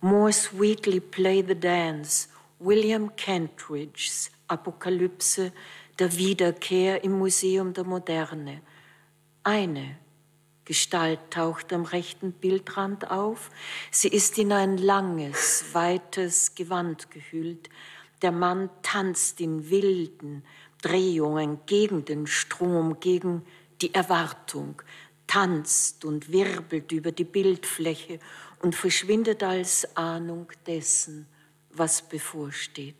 More 0.00 0.32
sweetly 0.32 1.00
play 1.00 1.42
the 1.42 1.56
dance, 1.56 2.28
William 2.60 3.10
Kentridges 3.16 4.30
Apokalypse 4.46 5.50
der 5.98 6.16
Wiederkehr 6.16 7.02
im 7.02 7.18
Museum 7.18 7.72
der 7.72 7.82
Moderne. 7.82 8.62
Eine 9.42 9.96
Gestalt 10.64 11.18
taucht 11.30 11.72
am 11.72 11.84
rechten 11.84 12.30
Bildrand 12.30 13.10
auf. 13.10 13.50
Sie 13.90 14.06
ist 14.06 14.38
in 14.38 14.52
ein 14.52 14.78
langes, 14.78 15.64
weites 15.72 16.54
Gewand 16.54 17.10
gehüllt. 17.10 17.68
Der 18.22 18.30
Mann 18.30 18.70
tanzt 18.82 19.40
in 19.40 19.68
wilden 19.68 20.44
Drehungen 20.80 21.58
gegen 21.66 22.04
den 22.04 22.28
Strom, 22.28 23.00
gegen 23.00 23.44
die 23.80 23.92
Erwartung, 23.92 24.80
tanzt 25.26 26.04
und 26.04 26.30
wirbelt 26.30 26.92
über 26.92 27.10
die 27.10 27.24
Bildfläche 27.24 28.20
und 28.60 28.74
verschwindet 28.74 29.42
als 29.42 29.96
Ahnung 29.96 30.50
dessen, 30.66 31.26
was 31.70 32.02
bevorsteht. 32.02 32.94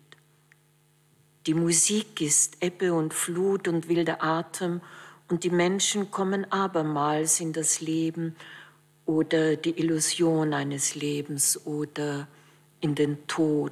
Die 1.45 1.53
Musik 1.53 2.21
ist 2.21 2.61
Ebbe 2.61 2.93
und 2.93 3.13
Flut 3.13 3.67
und 3.67 3.87
wilder 3.87 4.23
Atem 4.23 4.81
und 5.29 5.43
die 5.43 5.49
Menschen 5.49 6.11
kommen 6.11 6.51
abermals 6.51 7.39
in 7.39 7.53
das 7.53 7.81
Leben 7.81 8.35
oder 9.05 9.55
die 9.55 9.79
Illusion 9.79 10.53
eines 10.53 10.95
Lebens 10.95 11.65
oder 11.65 12.27
in 12.81 12.95
den 12.95 13.25
Tod, 13.27 13.71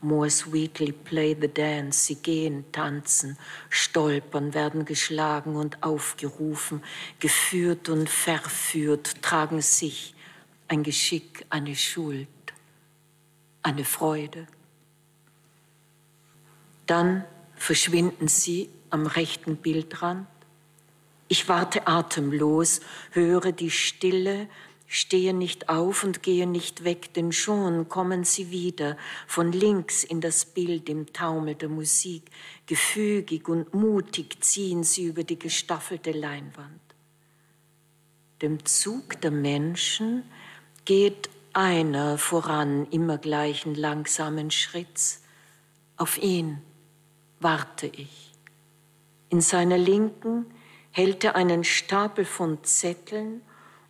more 0.00 0.30
sweetly 0.30 0.92
play 0.92 1.36
the 1.38 1.48
dance. 1.48 2.06
Sie 2.06 2.16
gehen, 2.16 2.64
tanzen, 2.72 3.36
stolpern, 3.68 4.54
werden 4.54 4.84
geschlagen 4.84 5.56
und 5.56 5.82
aufgerufen, 5.82 6.82
geführt 7.20 7.88
und 7.88 8.08
verführt, 8.08 9.22
tragen 9.22 9.60
sich 9.60 10.14
ein 10.68 10.82
Geschick, 10.82 11.44
eine 11.50 11.74
Schuld, 11.74 12.28
eine 13.62 13.84
Freude. 13.84 14.46
Dann 16.86 17.24
verschwinden 17.56 18.28
sie 18.28 18.70
am 18.90 19.06
rechten 19.06 19.56
Bildrand. 19.56 20.26
Ich 21.28 21.48
warte 21.48 21.86
atemlos, 21.86 22.80
höre 23.10 23.52
die 23.52 23.70
Stille, 23.70 24.48
stehe 24.86 25.34
nicht 25.34 25.68
auf 25.68 26.02
und 26.02 26.22
gehe 26.22 26.46
nicht 26.46 26.84
weg, 26.84 27.12
denn 27.12 27.32
schon 27.32 27.88
kommen 27.90 28.24
sie 28.24 28.50
wieder 28.50 28.96
von 29.26 29.52
links 29.52 30.02
in 30.02 30.22
das 30.22 30.46
Bild 30.46 30.88
im 30.88 31.12
Taumel 31.12 31.54
der 31.54 31.68
Musik. 31.68 32.30
Gefügig 32.66 33.48
und 33.48 33.74
mutig 33.74 34.42
ziehen 34.42 34.84
sie 34.84 35.04
über 35.04 35.24
die 35.24 35.38
gestaffelte 35.38 36.12
Leinwand. 36.12 36.80
Dem 38.40 38.64
Zug 38.64 39.20
der 39.20 39.30
Menschen 39.30 40.24
geht 40.88 41.28
einer 41.52 42.16
voran, 42.16 42.86
immer 42.90 43.18
gleichen 43.18 43.74
langsamen 43.74 44.50
Schritts. 44.50 45.22
Auf 45.98 46.16
ihn 46.16 46.62
warte 47.40 47.88
ich. 47.88 48.32
In 49.28 49.42
seiner 49.42 49.76
Linken 49.76 50.46
hält 50.90 51.24
er 51.24 51.36
einen 51.36 51.62
Stapel 51.62 52.24
von 52.24 52.64
Zetteln 52.64 53.42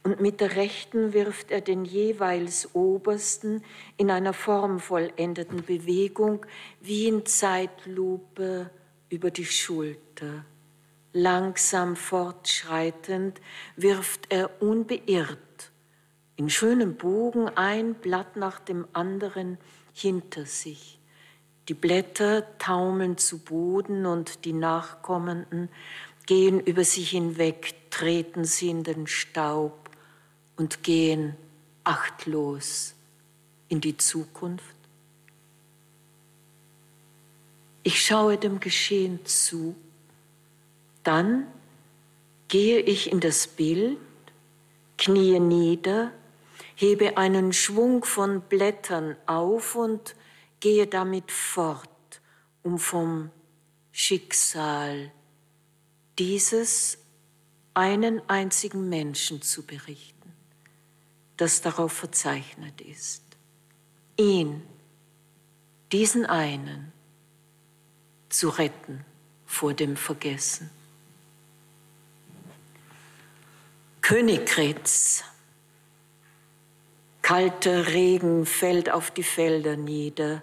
und 0.02 0.21
mit 0.21 0.40
der 0.40 0.57
rechten 0.57 1.12
wirft 1.12 1.52
er 1.52 1.61
den 1.61 1.85
jeweils 1.85 2.75
obersten 2.75 3.62
in 3.97 4.11
einer 4.11 4.33
formvollendeten 4.33 5.62
Bewegung 5.62 6.45
wie 6.81 7.07
in 7.07 7.25
Zeitlupe 7.25 8.71
über 9.09 9.31
die 9.31 9.47
Schulter. 9.47 10.45
Langsam 11.12 11.95
fortschreitend 11.95 13.40
wirft 13.76 14.33
er 14.33 14.61
unbeirrt 14.61 15.38
in 16.38 16.49
schönem 16.49 16.95
Bogen 16.95 17.49
ein 17.49 17.95
Blatt 17.95 18.37
nach 18.37 18.61
dem 18.61 18.87
anderen 18.92 19.59
hinter 19.92 20.47
sich. 20.47 21.00
Die 21.68 21.75
Blätter 21.75 22.57
taumeln 22.59 23.18
zu 23.18 23.40
Boden 23.40 24.07
und 24.07 24.45
die 24.45 24.52
Nachkommenden 24.52 25.68
gehen 26.26 26.61
über 26.61 26.85
sich 26.85 27.11
hinweg, 27.11 27.75
treten 27.90 28.45
sie 28.45 28.71
in 28.71 28.85
den 28.85 29.09
Staub 29.09 29.90
und 30.57 30.85
gehen 30.85 31.35
achtlos 31.83 32.95
in 33.68 33.80
die 33.80 33.97
Zukunft. 33.97 34.76
Ich 37.83 38.04
schaue 38.04 38.38
dem 38.38 38.61
Geschehen 38.61 39.26
zu, 39.26 39.75
dann 41.02 41.49
gehe 42.47 42.78
ich 42.78 43.11
in 43.11 43.18
das 43.18 43.49
Bild, 43.49 43.99
kniee 44.99 45.40
nieder, 45.40 46.12
hebe 46.78 47.16
einen 47.16 47.52
Schwung 47.52 48.04
von 48.04 48.40
Blättern 48.40 49.16
auf 49.26 49.75
und 49.75 50.14
gehe 50.61 50.87
damit 50.87 51.32
fort, 51.32 51.90
um 52.62 52.78
vom 52.78 53.32
Schicksal 53.90 55.11
dieses 56.20 56.99
einen 57.75 58.23
einzigen 58.28 58.88
Menschen 58.88 59.42
zu 59.42 59.66
berichten, 59.66 60.32
das 61.37 61.62
darauf 61.62 61.92
verzeichnet 61.92 62.80
ist. 62.80 63.25
Ihn, 64.16 64.62
diesen 65.90 66.26
einen, 66.26 66.92
zu 68.28 68.50
retten 68.50 69.04
vor 69.47 69.75
dem 69.75 69.97
Vergessen. 69.97 70.70
Königgrätz 74.00 75.25
Kalter 77.28 77.88
Regen 77.88 78.47
fällt 78.47 78.90
auf 78.90 79.11
die 79.11 79.23
Felder 79.23 79.76
nieder. 79.76 80.42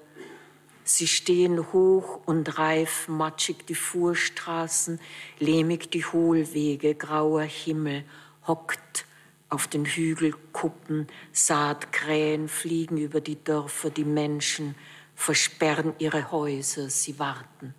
Sie 0.84 1.08
stehen 1.08 1.74
hoch 1.74 2.20
und 2.28 2.60
reif, 2.60 3.08
matschig 3.08 3.66
die 3.66 3.74
Fuhrstraßen, 3.74 5.00
lehmig 5.40 5.90
die 5.90 6.06
Hohlwege, 6.06 6.94
grauer 6.94 7.42
Himmel 7.42 8.04
hockt 8.46 9.08
auf 9.50 9.66
den 9.66 9.86
Hügelkuppen, 9.86 11.08
Saatkrähen 11.32 12.48
fliegen 12.48 12.98
über 12.98 13.20
die 13.20 13.44
Dörfer, 13.44 13.90
die 13.90 14.06
Menschen 14.06 14.76
versperren 15.16 15.96
ihre 15.98 16.30
Häuser, 16.30 16.92
sie 16.92 17.18
warten. 17.18 17.74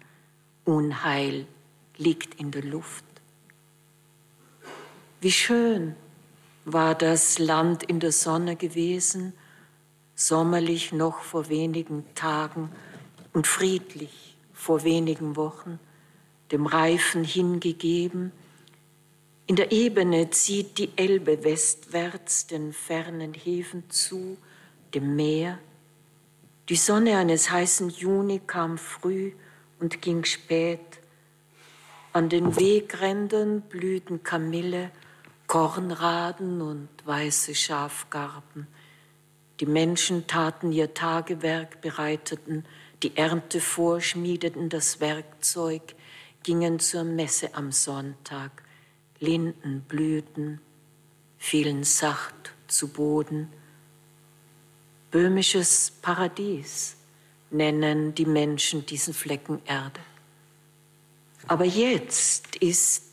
Unheil 0.65 1.47
liegt 1.97 2.41
in 2.41 2.51
der 2.51 2.65
Luft. 2.65 3.05
Wie 5.21 5.31
schön, 5.31 5.95
war 6.67 6.97
das 6.97 7.39
Land 7.39 7.85
in 7.85 8.01
der 8.01 8.11
Sonne 8.11 8.57
gewesen, 8.57 9.33
sommerlich 10.17 10.93
noch 10.93 11.21
vor 11.21 11.49
wenigen 11.49 12.05
Tagen 12.17 12.73
und 13.33 13.47
friedlich 13.47 14.37
vor 14.53 14.83
wenigen 14.83 15.37
Wochen, 15.37 15.79
dem 16.51 16.67
Reifen 16.67 17.23
hingegeben. 17.23 18.33
In 19.47 19.55
der 19.55 19.71
Ebene 19.71 20.31
zieht 20.31 20.79
die 20.79 20.91
Elbe 20.97 21.45
westwärts 21.45 22.49
den 22.49 22.73
fernen 22.73 23.33
Häfen 23.33 23.89
zu, 23.89 24.37
dem 24.93 25.15
Meer. 25.15 25.61
Die 26.69 26.75
Sonne 26.77 27.17
eines 27.17 27.49
heißen 27.49 27.91
Juni 27.91 28.41
kam 28.45 28.77
früh 28.77 29.31
und 29.79 30.03
ging 30.03 30.25
spät. 30.25 30.81
An 32.13 32.29
den 32.29 32.57
Wegrändern 32.57 33.61
blühten 33.61 34.25
Kamille 34.25 34.91
Kornraden 35.57 36.61
und 36.61 36.91
weiße 37.07 37.55
Schafgarben. 37.55 38.67
Die 39.59 39.65
Menschen 39.65 40.27
taten 40.27 40.71
ihr 40.71 40.93
Tagewerk, 40.93 41.81
bereiteten 41.81 42.67
die 43.03 43.17
Ernte 43.17 43.63
vor, 43.63 44.03
schmiedeten 44.03 44.69
das 44.69 45.01
Werkzeug, 45.01 45.95
gingen 46.43 46.79
zur 46.79 47.05
Messe 47.05 47.55
am 47.55 47.73
Sonntag. 47.73 48.65
Linden 49.19 49.81
blühten, 49.89 50.61
fielen 51.39 51.85
sacht 51.85 52.53
zu 52.67 52.89
Boden. 52.89 53.51
Böhmisches 55.11 55.91
Paradies 56.03 56.99
nennen 57.51 58.15
die 58.15 58.27
Menschen 58.27 58.85
diesen 58.85 59.15
Flecken 59.15 59.63
Erde. 59.65 60.01
Aber 61.49 61.65
jetzt 61.65 62.57
ist 62.57 63.06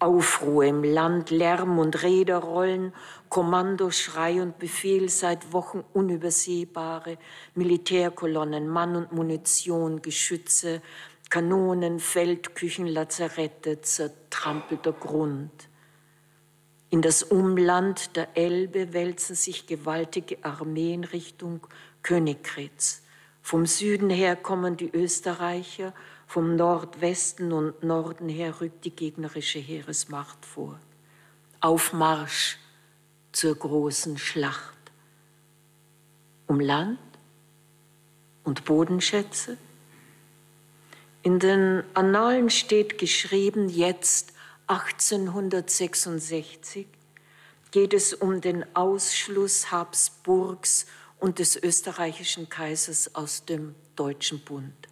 Aufruhr 0.00 0.64
im 0.64 0.82
Land, 0.82 1.30
Lärm 1.30 1.78
und 1.78 2.02
Räderrollen, 2.02 2.92
Kommandoschrei 3.28 4.40
und 4.40 4.58
Befehl 4.58 5.08
seit 5.08 5.52
Wochen 5.52 5.84
unübersehbare 5.92 7.18
Militärkolonnen, 7.54 8.66
Mann 8.66 8.96
und 8.96 9.12
Munition, 9.12 10.02
Geschütze, 10.02 10.80
Kanonen, 11.28 12.00
Feldküchen, 12.00 12.86
Lazarette, 12.86 13.82
zertrampelter 13.82 14.92
Grund. 14.92 15.68
In 16.88 17.02
das 17.02 17.22
Umland 17.22 18.16
der 18.16 18.36
Elbe 18.36 18.92
wälzen 18.92 19.36
sich 19.36 19.66
gewaltige 19.66 20.38
Armeen 20.42 21.04
Richtung 21.04 21.66
Königgrätz. 22.02 23.02
Vom 23.42 23.66
Süden 23.66 24.10
her 24.10 24.34
kommen 24.34 24.76
die 24.76 24.90
Österreicher, 24.90 25.94
vom 26.30 26.54
Nordwesten 26.54 27.52
und 27.52 27.82
Norden 27.82 28.28
her 28.28 28.60
rückt 28.60 28.84
die 28.84 28.94
gegnerische 28.94 29.58
Heeresmacht 29.58 30.46
vor. 30.46 30.78
Aufmarsch 31.58 32.56
zur 33.32 33.56
großen 33.56 34.16
Schlacht. 34.16 34.78
Um 36.46 36.60
Land 36.60 37.00
und 38.44 38.64
Bodenschätze. 38.64 39.56
In 41.24 41.40
den 41.40 41.82
Annalen 41.94 42.48
steht 42.48 42.98
geschrieben, 42.98 43.68
jetzt 43.68 44.32
1866 44.68 46.86
geht 47.72 47.92
es 47.92 48.14
um 48.14 48.40
den 48.40 48.64
Ausschluss 48.76 49.72
Habsburgs 49.72 50.86
und 51.18 51.40
des 51.40 51.60
österreichischen 51.60 52.48
Kaisers 52.48 53.16
aus 53.16 53.44
dem 53.46 53.74
Deutschen 53.96 54.38
Bund 54.44 54.89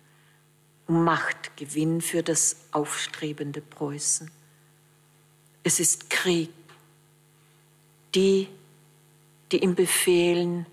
um 0.89 1.05
Machtgewinn 1.05 2.01
für 2.01 2.23
das 2.23 2.57
aufstrebende 2.73 3.61
Preußen. 3.61 4.31
Es 5.63 5.79
ist 5.81 6.11
Krieg. 6.11 6.51
Die, 8.15 8.49
die 9.53 9.63
ihm 9.63 9.75
befehlen, 9.75 10.67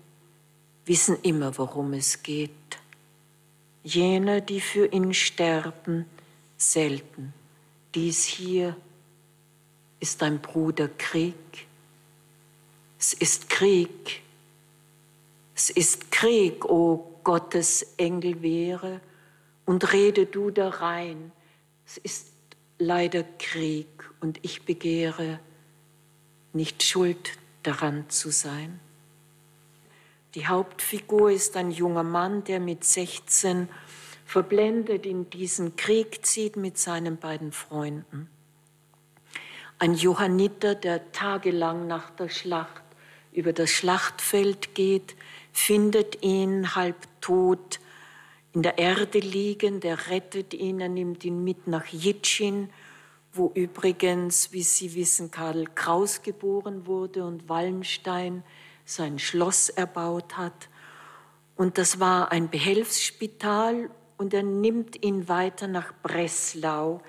wissen 0.86 1.18
immer, 1.22 1.56
worum 1.58 1.92
es 1.92 2.22
geht. 2.22 2.50
Jene, 3.84 4.42
die 4.42 4.60
für 4.60 4.86
ihn 4.86 5.12
sterben, 5.14 6.06
selten. 6.56 7.34
Dies 7.94 8.24
hier 8.24 8.74
ist 10.00 10.22
ein 10.22 10.40
Bruder 10.40 10.88
Krieg. 10.88 11.34
Es 12.98 13.12
ist 13.12 13.48
Krieg 13.50 14.22
Es 15.54 15.70
ist 15.70 16.10
Krieg, 16.10 16.64
o 16.66 16.68
oh 16.68 17.20
Gottes 17.24 17.94
Engel 17.96 18.42
wäre, 18.42 19.00
und 19.66 19.92
rede 19.92 20.24
du 20.24 20.50
da 20.50 20.70
rein. 20.70 21.32
Es 21.84 21.98
ist 21.98 22.32
leider 22.78 23.24
Krieg 23.38 23.88
und 24.20 24.38
ich 24.42 24.64
begehre 24.64 25.38
nicht 26.52 26.82
schuld 26.82 27.32
daran 27.62 28.08
zu 28.08 28.30
sein. 28.30 28.80
Die 30.34 30.46
Hauptfigur 30.46 31.30
ist 31.30 31.56
ein 31.56 31.70
junger 31.70 32.02
Mann, 32.02 32.44
der 32.44 32.60
mit 32.60 32.84
16 32.84 33.68
verblendet 34.24 35.06
in 35.06 35.30
diesen 35.30 35.76
Krieg 35.76 36.24
zieht 36.24 36.56
mit 36.56 36.78
seinen 36.78 37.16
beiden 37.16 37.52
Freunden. 37.52 38.28
Ein 39.78 39.94
Johanniter, 39.94 40.74
der 40.74 41.12
tagelang 41.12 41.86
nach 41.86 42.10
der 42.10 42.28
Schlacht 42.28 42.82
über 43.32 43.52
das 43.52 43.70
Schlachtfeld 43.70 44.74
geht, 44.74 45.14
findet 45.52 46.22
ihn 46.22 46.74
halb 46.74 46.96
tot 47.20 47.78
in 48.56 48.62
der 48.62 48.78
Erde 48.78 49.18
liegen, 49.18 49.80
der 49.80 50.08
rettet 50.08 50.54
ihn, 50.54 50.80
er 50.80 50.88
nimmt 50.88 51.26
ihn 51.26 51.44
mit 51.44 51.66
nach 51.66 51.84
Jitschin, 51.88 52.70
wo 53.30 53.52
übrigens, 53.54 54.50
wie 54.50 54.62
Sie 54.62 54.94
wissen, 54.94 55.30
Karl 55.30 55.66
Kraus 55.74 56.22
geboren 56.22 56.86
wurde 56.86 57.26
und 57.26 57.50
Wallenstein 57.50 58.42
sein 58.86 59.18
Schloss 59.18 59.68
erbaut 59.68 60.38
hat. 60.38 60.70
Und 61.54 61.76
das 61.76 62.00
war 62.00 62.32
ein 62.32 62.48
Behelfsspital 62.48 63.90
und 64.16 64.32
er 64.32 64.42
nimmt 64.42 65.04
ihn 65.04 65.28
weiter 65.28 65.68
nach 65.68 65.92
Breslau 66.02 67.02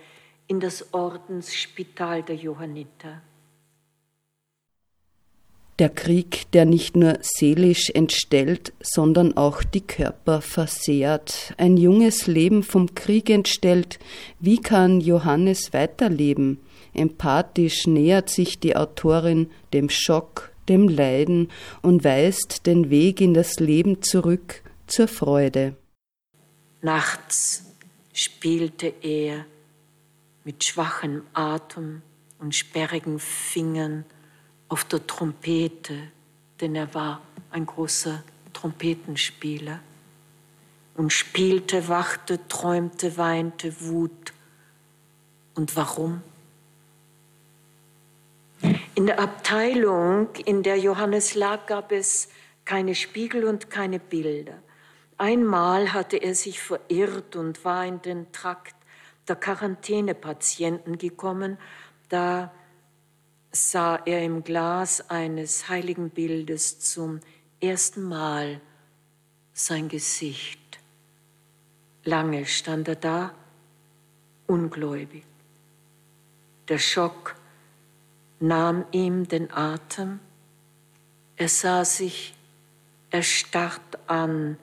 in 0.48 0.60
das 0.60 0.94
Ordensspital 0.94 2.24
der 2.24 2.36
Johanniter. 2.36 3.22
Der 5.80 5.90
Krieg, 5.90 6.52
der 6.54 6.66
nicht 6.66 6.96
nur 6.96 7.20
seelisch 7.22 7.92
entstellt, 7.92 8.74
sondern 8.82 9.38
auch 9.38 9.62
die 9.62 9.82
Körper 9.82 10.42
versehrt. 10.42 11.54
Ein 11.58 11.78
junges 11.78 12.26
Leben 12.26 12.64
vom 12.64 12.96
Krieg 12.96 13.30
entstellt. 13.30 14.00
Wie 14.40 14.58
kann 14.58 15.02
Johannes 15.02 15.74
weiterleben? 15.74 16.60
Empathisch 16.96 17.86
nähert 17.86 18.32
sich 18.32 18.60
die 18.60 18.76
Autorin 18.76 19.52
dem 19.72 19.92
Schock, 19.92 20.52
dem 20.68 20.90
Leiden 20.90 21.50
und 21.84 22.04
weist 22.04 22.66
den 22.66 22.90
Weg 22.90 23.22
in 23.22 23.36
das 23.36 23.60
Leben 23.60 24.02
zurück 24.02 24.64
zur 24.88 25.08
Freude. 25.08 25.76
Nachts 26.82 27.66
spielte 28.14 28.92
er 29.04 29.46
mit 30.44 30.64
schwachem 30.64 31.22
Atem 31.34 32.02
und 32.40 32.56
sperrigen 32.56 33.20
Fingern 33.20 34.06
auf 34.70 34.84
der 34.86 35.06
Trompete, 35.08 36.12
denn 36.60 36.76
er 36.76 36.94
war 36.94 37.22
ein 37.52 37.66
großer 37.66 38.24
Trompetenspieler 38.54 39.80
und 40.96 41.14
spielte, 41.14 41.88
wachte, 41.88 42.48
träumte, 42.48 43.18
weinte, 43.18 43.82
wut. 43.82 44.34
Und 45.56 45.76
warum? 45.76 46.22
In 48.96 49.06
der 49.06 49.20
Abteilung, 49.20 50.30
in 50.46 50.64
der 50.64 50.78
Johannes 50.78 51.36
lag, 51.36 51.68
gab 51.68 51.92
es 51.92 52.30
keine 52.66 52.96
Spiegel 52.96 53.46
und 53.46 53.70
keine 53.70 54.00
Bilder. 54.00 54.56
Einmal 55.18 55.94
hatte 55.94 56.18
er 56.18 56.36
sich 56.36 56.60
verirrt 56.60 57.36
und 57.36 57.64
war 57.64 57.86
in 57.86 58.02
den 58.02 58.32
Trakt 58.32 58.76
der 59.28 59.36
Quarantänepatienten 59.36 60.98
gekommen. 60.98 61.58
Da 62.10 62.52
sah 63.58 64.00
er 64.06 64.24
im 64.24 64.44
Glas 64.44 65.10
eines 65.10 65.68
heiligen 65.68 66.10
Bildes 66.10 66.80
zum 66.80 67.20
ersten 67.60 68.04
Mal 68.04 68.62
sein 69.54 69.90
Gesicht. 69.90 70.80
Lange 72.04 72.46
stand 72.46 72.88
er 72.88 72.96
da, 72.96 73.34
ungläubig. 74.46 75.24
Der 76.68 76.78
Schock 76.78 77.36
nahm 78.40 78.86
ihm 78.92 79.28
den 79.28 79.52
Atem. 79.52 80.20
Er 81.36 81.50
sah 81.50 81.84
sich 81.84 82.36
erstarrt 83.10 83.98
an, 84.08 84.58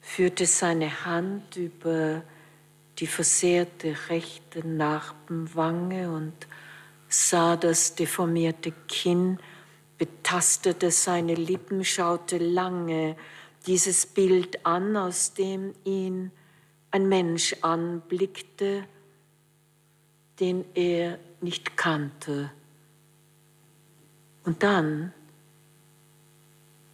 führte 0.00 0.46
seine 0.46 1.04
Hand 1.04 1.56
über 1.56 2.22
die 2.98 3.06
versehrte 3.06 3.96
rechte 4.08 4.66
Narbenwange 4.66 6.10
und 6.10 6.46
sah 7.08 7.56
das 7.56 7.94
deformierte 7.94 8.72
Kinn, 8.86 9.38
betastete 9.96 10.90
seine 10.90 11.34
Lippen, 11.34 11.84
schaute 11.84 12.38
lange 12.38 13.16
dieses 13.66 14.06
Bild 14.06 14.64
an, 14.64 14.96
aus 14.96 15.34
dem 15.34 15.74
ihn 15.84 16.30
ein 16.90 17.08
Mensch 17.08 17.56
anblickte, 17.62 18.84
den 20.40 20.64
er 20.74 21.18
nicht 21.40 21.76
kannte. 21.76 22.50
Und 24.44 24.62
dann 24.62 25.12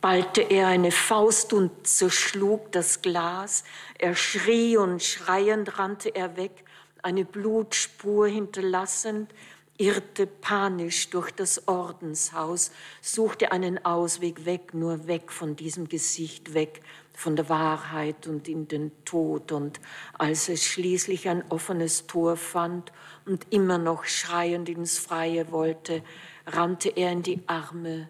ballte 0.00 0.42
er 0.42 0.68
eine 0.68 0.90
Faust 0.90 1.52
und 1.52 1.86
zerschlug 1.86 2.72
das 2.72 3.00
Glas. 3.00 3.64
Er 3.98 4.14
schrie 4.14 4.76
und 4.76 5.02
schreiend 5.02 5.78
rannte 5.78 6.14
er 6.14 6.36
weg, 6.36 6.64
eine 7.02 7.24
Blutspur 7.24 8.26
hinterlassend 8.26 9.32
irrte 9.76 10.26
panisch 10.26 11.10
durch 11.10 11.32
das 11.32 11.66
Ordenshaus, 11.66 12.70
suchte 13.00 13.50
einen 13.50 13.84
Ausweg 13.84 14.44
weg, 14.44 14.72
nur 14.72 15.06
weg 15.06 15.32
von 15.32 15.56
diesem 15.56 15.88
Gesicht, 15.88 16.54
weg 16.54 16.80
von 17.12 17.36
der 17.36 17.48
Wahrheit 17.48 18.26
und 18.26 18.48
in 18.48 18.68
den 18.68 18.92
Tod. 19.04 19.52
Und 19.52 19.80
als 20.14 20.48
es 20.48 20.64
schließlich 20.64 21.28
ein 21.28 21.44
offenes 21.50 22.06
Tor 22.06 22.36
fand 22.36 22.92
und 23.26 23.46
immer 23.50 23.78
noch 23.78 24.04
schreiend 24.04 24.68
ins 24.68 24.98
Freie 24.98 25.50
wollte, 25.50 26.02
rannte 26.46 26.90
er 26.90 27.10
in 27.12 27.22
die 27.22 27.42
Arme 27.46 28.08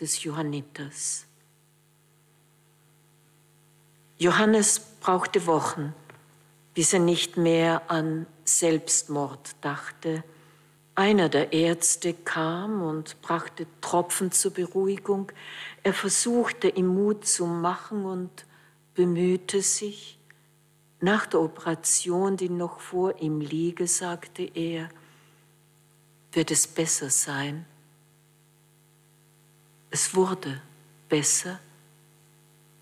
des 0.00 0.22
Johanniters. 0.22 1.26
Johannes 4.18 4.80
brauchte 5.00 5.46
Wochen, 5.46 5.94
bis 6.72 6.94
er 6.94 7.00
nicht 7.00 7.36
mehr 7.36 7.90
an 7.90 8.26
Selbstmord 8.44 9.56
dachte, 9.60 10.24
einer 10.96 11.28
der 11.28 11.52
Ärzte 11.52 12.14
kam 12.14 12.82
und 12.82 13.20
brachte 13.20 13.66
Tropfen 13.82 14.32
zur 14.32 14.52
Beruhigung. 14.52 15.30
Er 15.82 15.92
versuchte 15.92 16.68
ihm 16.68 16.86
Mut 16.86 17.26
zu 17.26 17.46
machen 17.46 18.04
und 18.06 18.46
bemühte 18.94 19.60
sich. 19.60 20.18
Nach 21.00 21.26
der 21.26 21.40
Operation, 21.40 22.38
die 22.38 22.48
noch 22.48 22.80
vor 22.80 23.20
ihm 23.20 23.40
liege, 23.40 23.86
sagte 23.86 24.42
er, 24.42 24.88
wird 26.32 26.50
es 26.50 26.66
besser 26.66 27.10
sein. 27.10 27.66
Es 29.90 30.14
wurde 30.14 30.60
besser. 31.08 31.60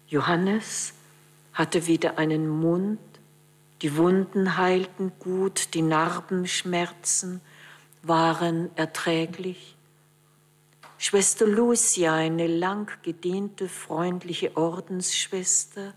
Johannes 0.07 0.94
hatte 1.53 1.87
wieder 1.88 2.18
einen 2.18 2.48
Mund, 2.48 3.00
die 3.83 3.96
Wunden 3.96 4.57
heilten 4.57 5.12
gut, 5.18 5.74
die 5.74 5.83
Narben 5.83 6.46
schmerzen, 6.46 7.40
waren 8.07 8.71
erträglich. 8.77 9.77
Schwester 10.99 11.47
Lucia, 11.47 12.14
eine 12.14 12.47
lang 12.47 12.90
gediente, 13.03 13.69
freundliche 13.69 14.57
Ordensschwester, 14.57 15.93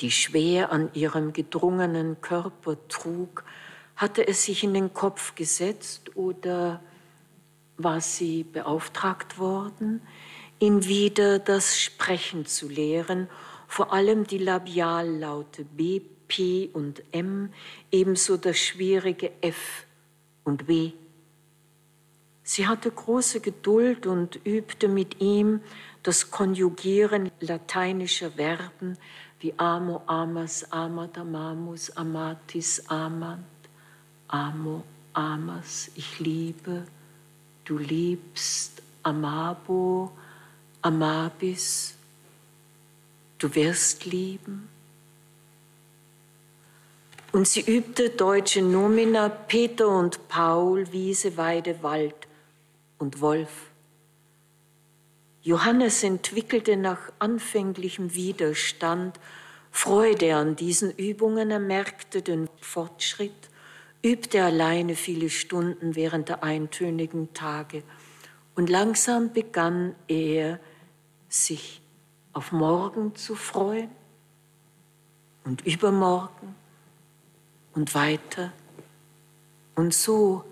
die 0.00 0.10
schwer 0.10 0.72
an 0.72 0.90
ihrem 0.94 1.32
gedrungenen 1.32 2.20
Körper 2.20 2.76
trug, 2.88 3.44
hatte 3.96 4.26
es 4.26 4.44
sich 4.44 4.64
in 4.64 4.74
den 4.74 4.92
Kopf 4.92 5.34
gesetzt 5.34 6.16
oder 6.16 6.82
war 7.76 8.00
sie 8.00 8.44
beauftragt 8.44 9.38
worden, 9.38 10.00
ihn 10.58 10.84
wieder 10.86 11.38
das 11.38 11.78
Sprechen 11.80 12.46
zu 12.46 12.68
lehren, 12.68 13.28
vor 13.68 13.92
allem 13.92 14.26
die 14.26 14.38
Labiallaute 14.38 15.64
B, 15.64 16.00
P 16.26 16.70
und 16.72 17.02
M, 17.12 17.52
ebenso 17.92 18.36
das 18.36 18.56
schwierige 18.58 19.30
F 19.40 19.83
und 20.44 20.68
weh. 20.68 20.92
Sie 22.42 22.66
hatte 22.66 22.90
große 22.90 23.40
Geduld 23.40 24.06
und 24.06 24.38
übte 24.44 24.86
mit 24.86 25.20
ihm 25.20 25.60
das 26.02 26.30
Konjugieren 26.30 27.30
lateinischer 27.40 28.32
Verben 28.32 28.98
wie 29.40 29.54
amo, 29.58 30.02
amas, 30.06 30.64
amat, 30.70 31.18
amamus, 31.18 31.90
amatis, 31.96 32.82
amant, 32.88 33.44
amo, 34.28 34.84
amas, 35.12 35.90
ich 35.94 36.18
liebe, 36.18 36.86
du 37.64 37.76
liebst, 37.76 38.82
amabo, 39.02 40.12
amabis, 40.80 41.94
du 43.38 43.54
wirst 43.54 44.06
lieben. 44.06 44.68
Und 47.34 47.48
sie 47.48 47.62
übte 47.62 48.10
deutsche 48.10 48.62
Nomina 48.62 49.28
Peter 49.28 49.88
und 49.88 50.28
Paul, 50.28 50.92
Wiese, 50.92 51.36
Weide, 51.36 51.82
Wald 51.82 52.14
und 52.98 53.20
Wolf. 53.20 53.72
Johannes 55.42 56.04
entwickelte 56.04 56.76
nach 56.76 57.10
anfänglichem 57.18 58.14
Widerstand 58.14 59.18
Freude 59.72 60.36
an 60.36 60.54
diesen 60.54 60.92
Übungen, 60.92 61.50
er 61.50 61.58
merkte 61.58 62.22
den 62.22 62.48
Fortschritt, 62.60 63.50
übte 64.00 64.44
alleine 64.44 64.94
viele 64.94 65.28
Stunden 65.28 65.96
während 65.96 66.28
der 66.28 66.44
eintönigen 66.44 67.34
Tage 67.34 67.82
und 68.54 68.70
langsam 68.70 69.32
begann 69.32 69.96
er, 70.06 70.60
sich 71.28 71.82
auf 72.32 72.52
morgen 72.52 73.16
zu 73.16 73.34
freuen 73.34 73.90
und 75.42 75.66
übermorgen 75.66 76.54
und 77.74 77.94
weiter. 77.94 78.52
Und 79.74 79.92
so 79.94 80.44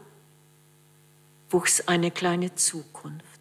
wuchs 1.50 1.86
eine 1.86 2.10
kleine 2.10 2.54
Zukunft. 2.54 3.40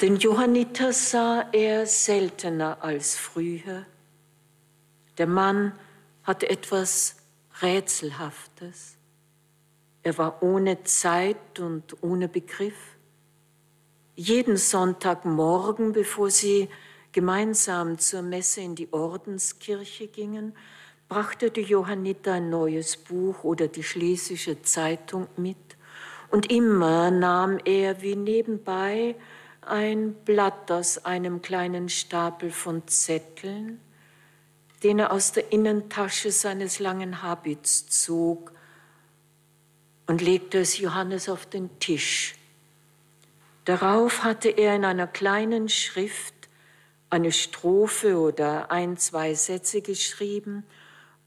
Den 0.00 0.16
Johanniter 0.16 0.92
sah 0.92 1.48
er 1.52 1.86
seltener 1.86 2.82
als 2.82 3.16
früher. 3.16 3.86
Der 5.18 5.26
Mann 5.26 5.72
hatte 6.24 6.50
etwas 6.50 7.16
Rätselhaftes. 7.62 8.96
Er 10.02 10.18
war 10.18 10.42
ohne 10.42 10.82
Zeit 10.82 11.60
und 11.60 12.02
ohne 12.02 12.28
Begriff. 12.28 12.74
Jeden 14.16 14.56
Sonntagmorgen, 14.56 15.92
bevor 15.92 16.30
sie 16.30 16.68
gemeinsam 17.12 17.98
zur 17.98 18.22
Messe 18.22 18.60
in 18.60 18.74
die 18.74 18.92
Ordenskirche 18.92 20.08
gingen, 20.08 20.54
brachte 21.14 21.52
die 21.52 21.60
Johanniter 21.60 22.32
ein 22.32 22.50
neues 22.50 22.96
Buch 22.96 23.44
oder 23.44 23.68
die 23.68 23.84
Schlesische 23.84 24.62
Zeitung 24.62 25.28
mit. 25.36 25.56
Und 26.28 26.50
immer 26.50 27.12
nahm 27.12 27.60
er 27.64 28.02
wie 28.02 28.16
nebenbei 28.16 29.14
ein 29.60 30.14
Blatt 30.24 30.72
aus 30.72 31.04
einem 31.04 31.40
kleinen 31.40 31.88
Stapel 31.88 32.50
von 32.50 32.88
Zetteln, 32.88 33.80
den 34.82 34.98
er 34.98 35.12
aus 35.12 35.30
der 35.30 35.52
Innentasche 35.52 36.32
seines 36.32 36.80
langen 36.80 37.22
Habits 37.22 37.86
zog 37.86 38.50
und 40.08 40.20
legte 40.20 40.58
es 40.58 40.78
Johannes 40.78 41.28
auf 41.28 41.46
den 41.46 41.78
Tisch. 41.78 42.34
Darauf 43.66 44.24
hatte 44.24 44.48
er 44.48 44.74
in 44.74 44.84
einer 44.84 45.06
kleinen 45.06 45.68
Schrift 45.68 46.34
eine 47.08 47.30
Strophe 47.30 48.18
oder 48.18 48.72
ein, 48.72 48.96
zwei 48.96 49.34
Sätze 49.34 49.80
geschrieben, 49.80 50.64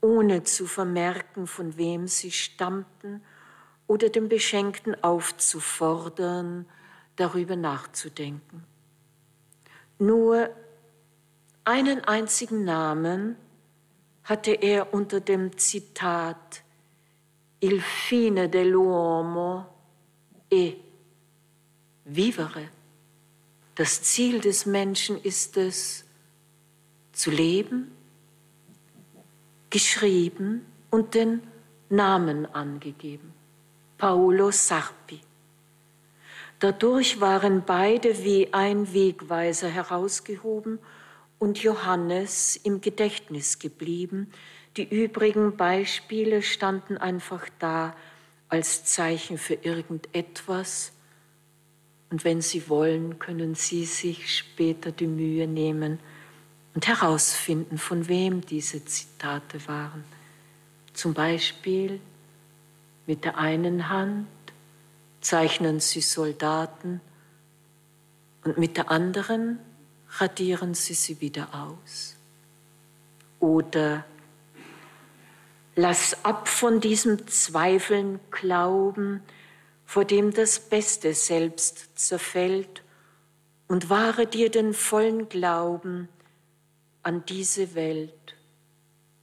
ohne 0.01 0.43
zu 0.43 0.65
vermerken, 0.65 1.47
von 1.47 1.77
wem 1.77 2.07
sie 2.07 2.31
stammten 2.31 3.21
oder 3.87 4.09
dem 4.09 4.29
Beschenkten 4.29 5.01
aufzufordern, 5.03 6.65
darüber 7.15 7.55
nachzudenken. 7.55 8.63
Nur 9.99 10.49
einen 11.63 12.03
einzigen 12.03 12.63
Namen 12.63 13.35
hatte 14.23 14.51
er 14.51 14.93
unter 14.93 15.19
dem 15.19 15.57
Zitat 15.57 16.63
Il 17.59 17.81
fine 17.81 18.49
dell'uomo 18.49 19.65
e 20.51 20.75
vivere. 22.05 22.69
Das 23.75 24.03
Ziel 24.03 24.39
des 24.41 24.65
Menschen 24.65 25.19
ist 25.21 25.57
es, 25.57 26.05
zu 27.13 27.31
leben, 27.31 27.96
geschrieben 29.69 30.65
und 30.89 31.15
den 31.15 31.41
Namen 31.89 32.45
angegeben. 32.45 33.33
Paolo 33.97 34.51
Sarpi. 34.51 35.19
Dadurch 36.59 37.19
waren 37.21 37.63
beide 37.65 38.23
wie 38.23 38.53
ein 38.53 38.93
Wegweiser 38.93 39.69
herausgehoben 39.69 40.79
und 41.39 41.61
Johannes 41.61 42.55
im 42.55 42.81
Gedächtnis 42.81 43.59
geblieben. 43.59 44.31
Die 44.75 44.87
übrigen 44.87 45.55
Beispiele 45.55 46.41
standen 46.41 46.97
einfach 46.97 47.47
da 47.59 47.95
als 48.49 48.85
Zeichen 48.85 49.37
für 49.37 49.55
irgendetwas. 49.55 50.93
Und 52.09 52.23
wenn 52.23 52.41
Sie 52.41 52.69
wollen, 52.69 53.19
können 53.19 53.55
Sie 53.55 53.85
sich 53.85 54.35
später 54.35 54.91
die 54.91 55.07
Mühe 55.07 55.47
nehmen 55.47 55.99
und 56.77 56.87
herausfinden, 56.87 57.79
von 57.79 58.07
wem 58.07 58.41
diese 58.41 58.85
Zitate 58.85 59.67
waren. 59.67 60.03
Zum 60.93 61.15
Beispiel 61.15 61.99
mit 63.07 63.25
der 63.25 63.39
einen 63.39 63.89
Hand 63.89 64.27
zeichnen 65.19 65.79
sie 65.79 66.01
Soldaten 66.01 67.01
und 68.43 68.59
mit 68.59 68.77
der 68.77 68.91
anderen 68.91 69.57
radieren 70.19 70.75
sie 70.75 70.93
sie 70.93 71.19
wieder 71.19 71.47
aus. 71.51 72.15
Oder 73.39 74.05
lass 75.75 76.23
ab 76.23 76.47
von 76.47 76.79
diesem 76.79 77.27
Zweifeln, 77.27 78.19
Glauben, 78.29 79.23
vor 79.87 80.05
dem 80.05 80.31
das 80.31 80.59
Beste 80.59 81.15
selbst 81.15 81.97
zerfällt, 81.97 82.83
und 83.67 83.89
wahre 83.89 84.27
dir 84.27 84.51
den 84.51 84.75
vollen 84.75 85.27
Glauben 85.27 86.07
an 87.07 87.23
diese 87.25 87.73
Welt, 87.73 88.35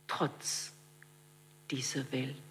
trotz 0.07 0.73
dieser 1.71 2.11
Welt. 2.13 2.44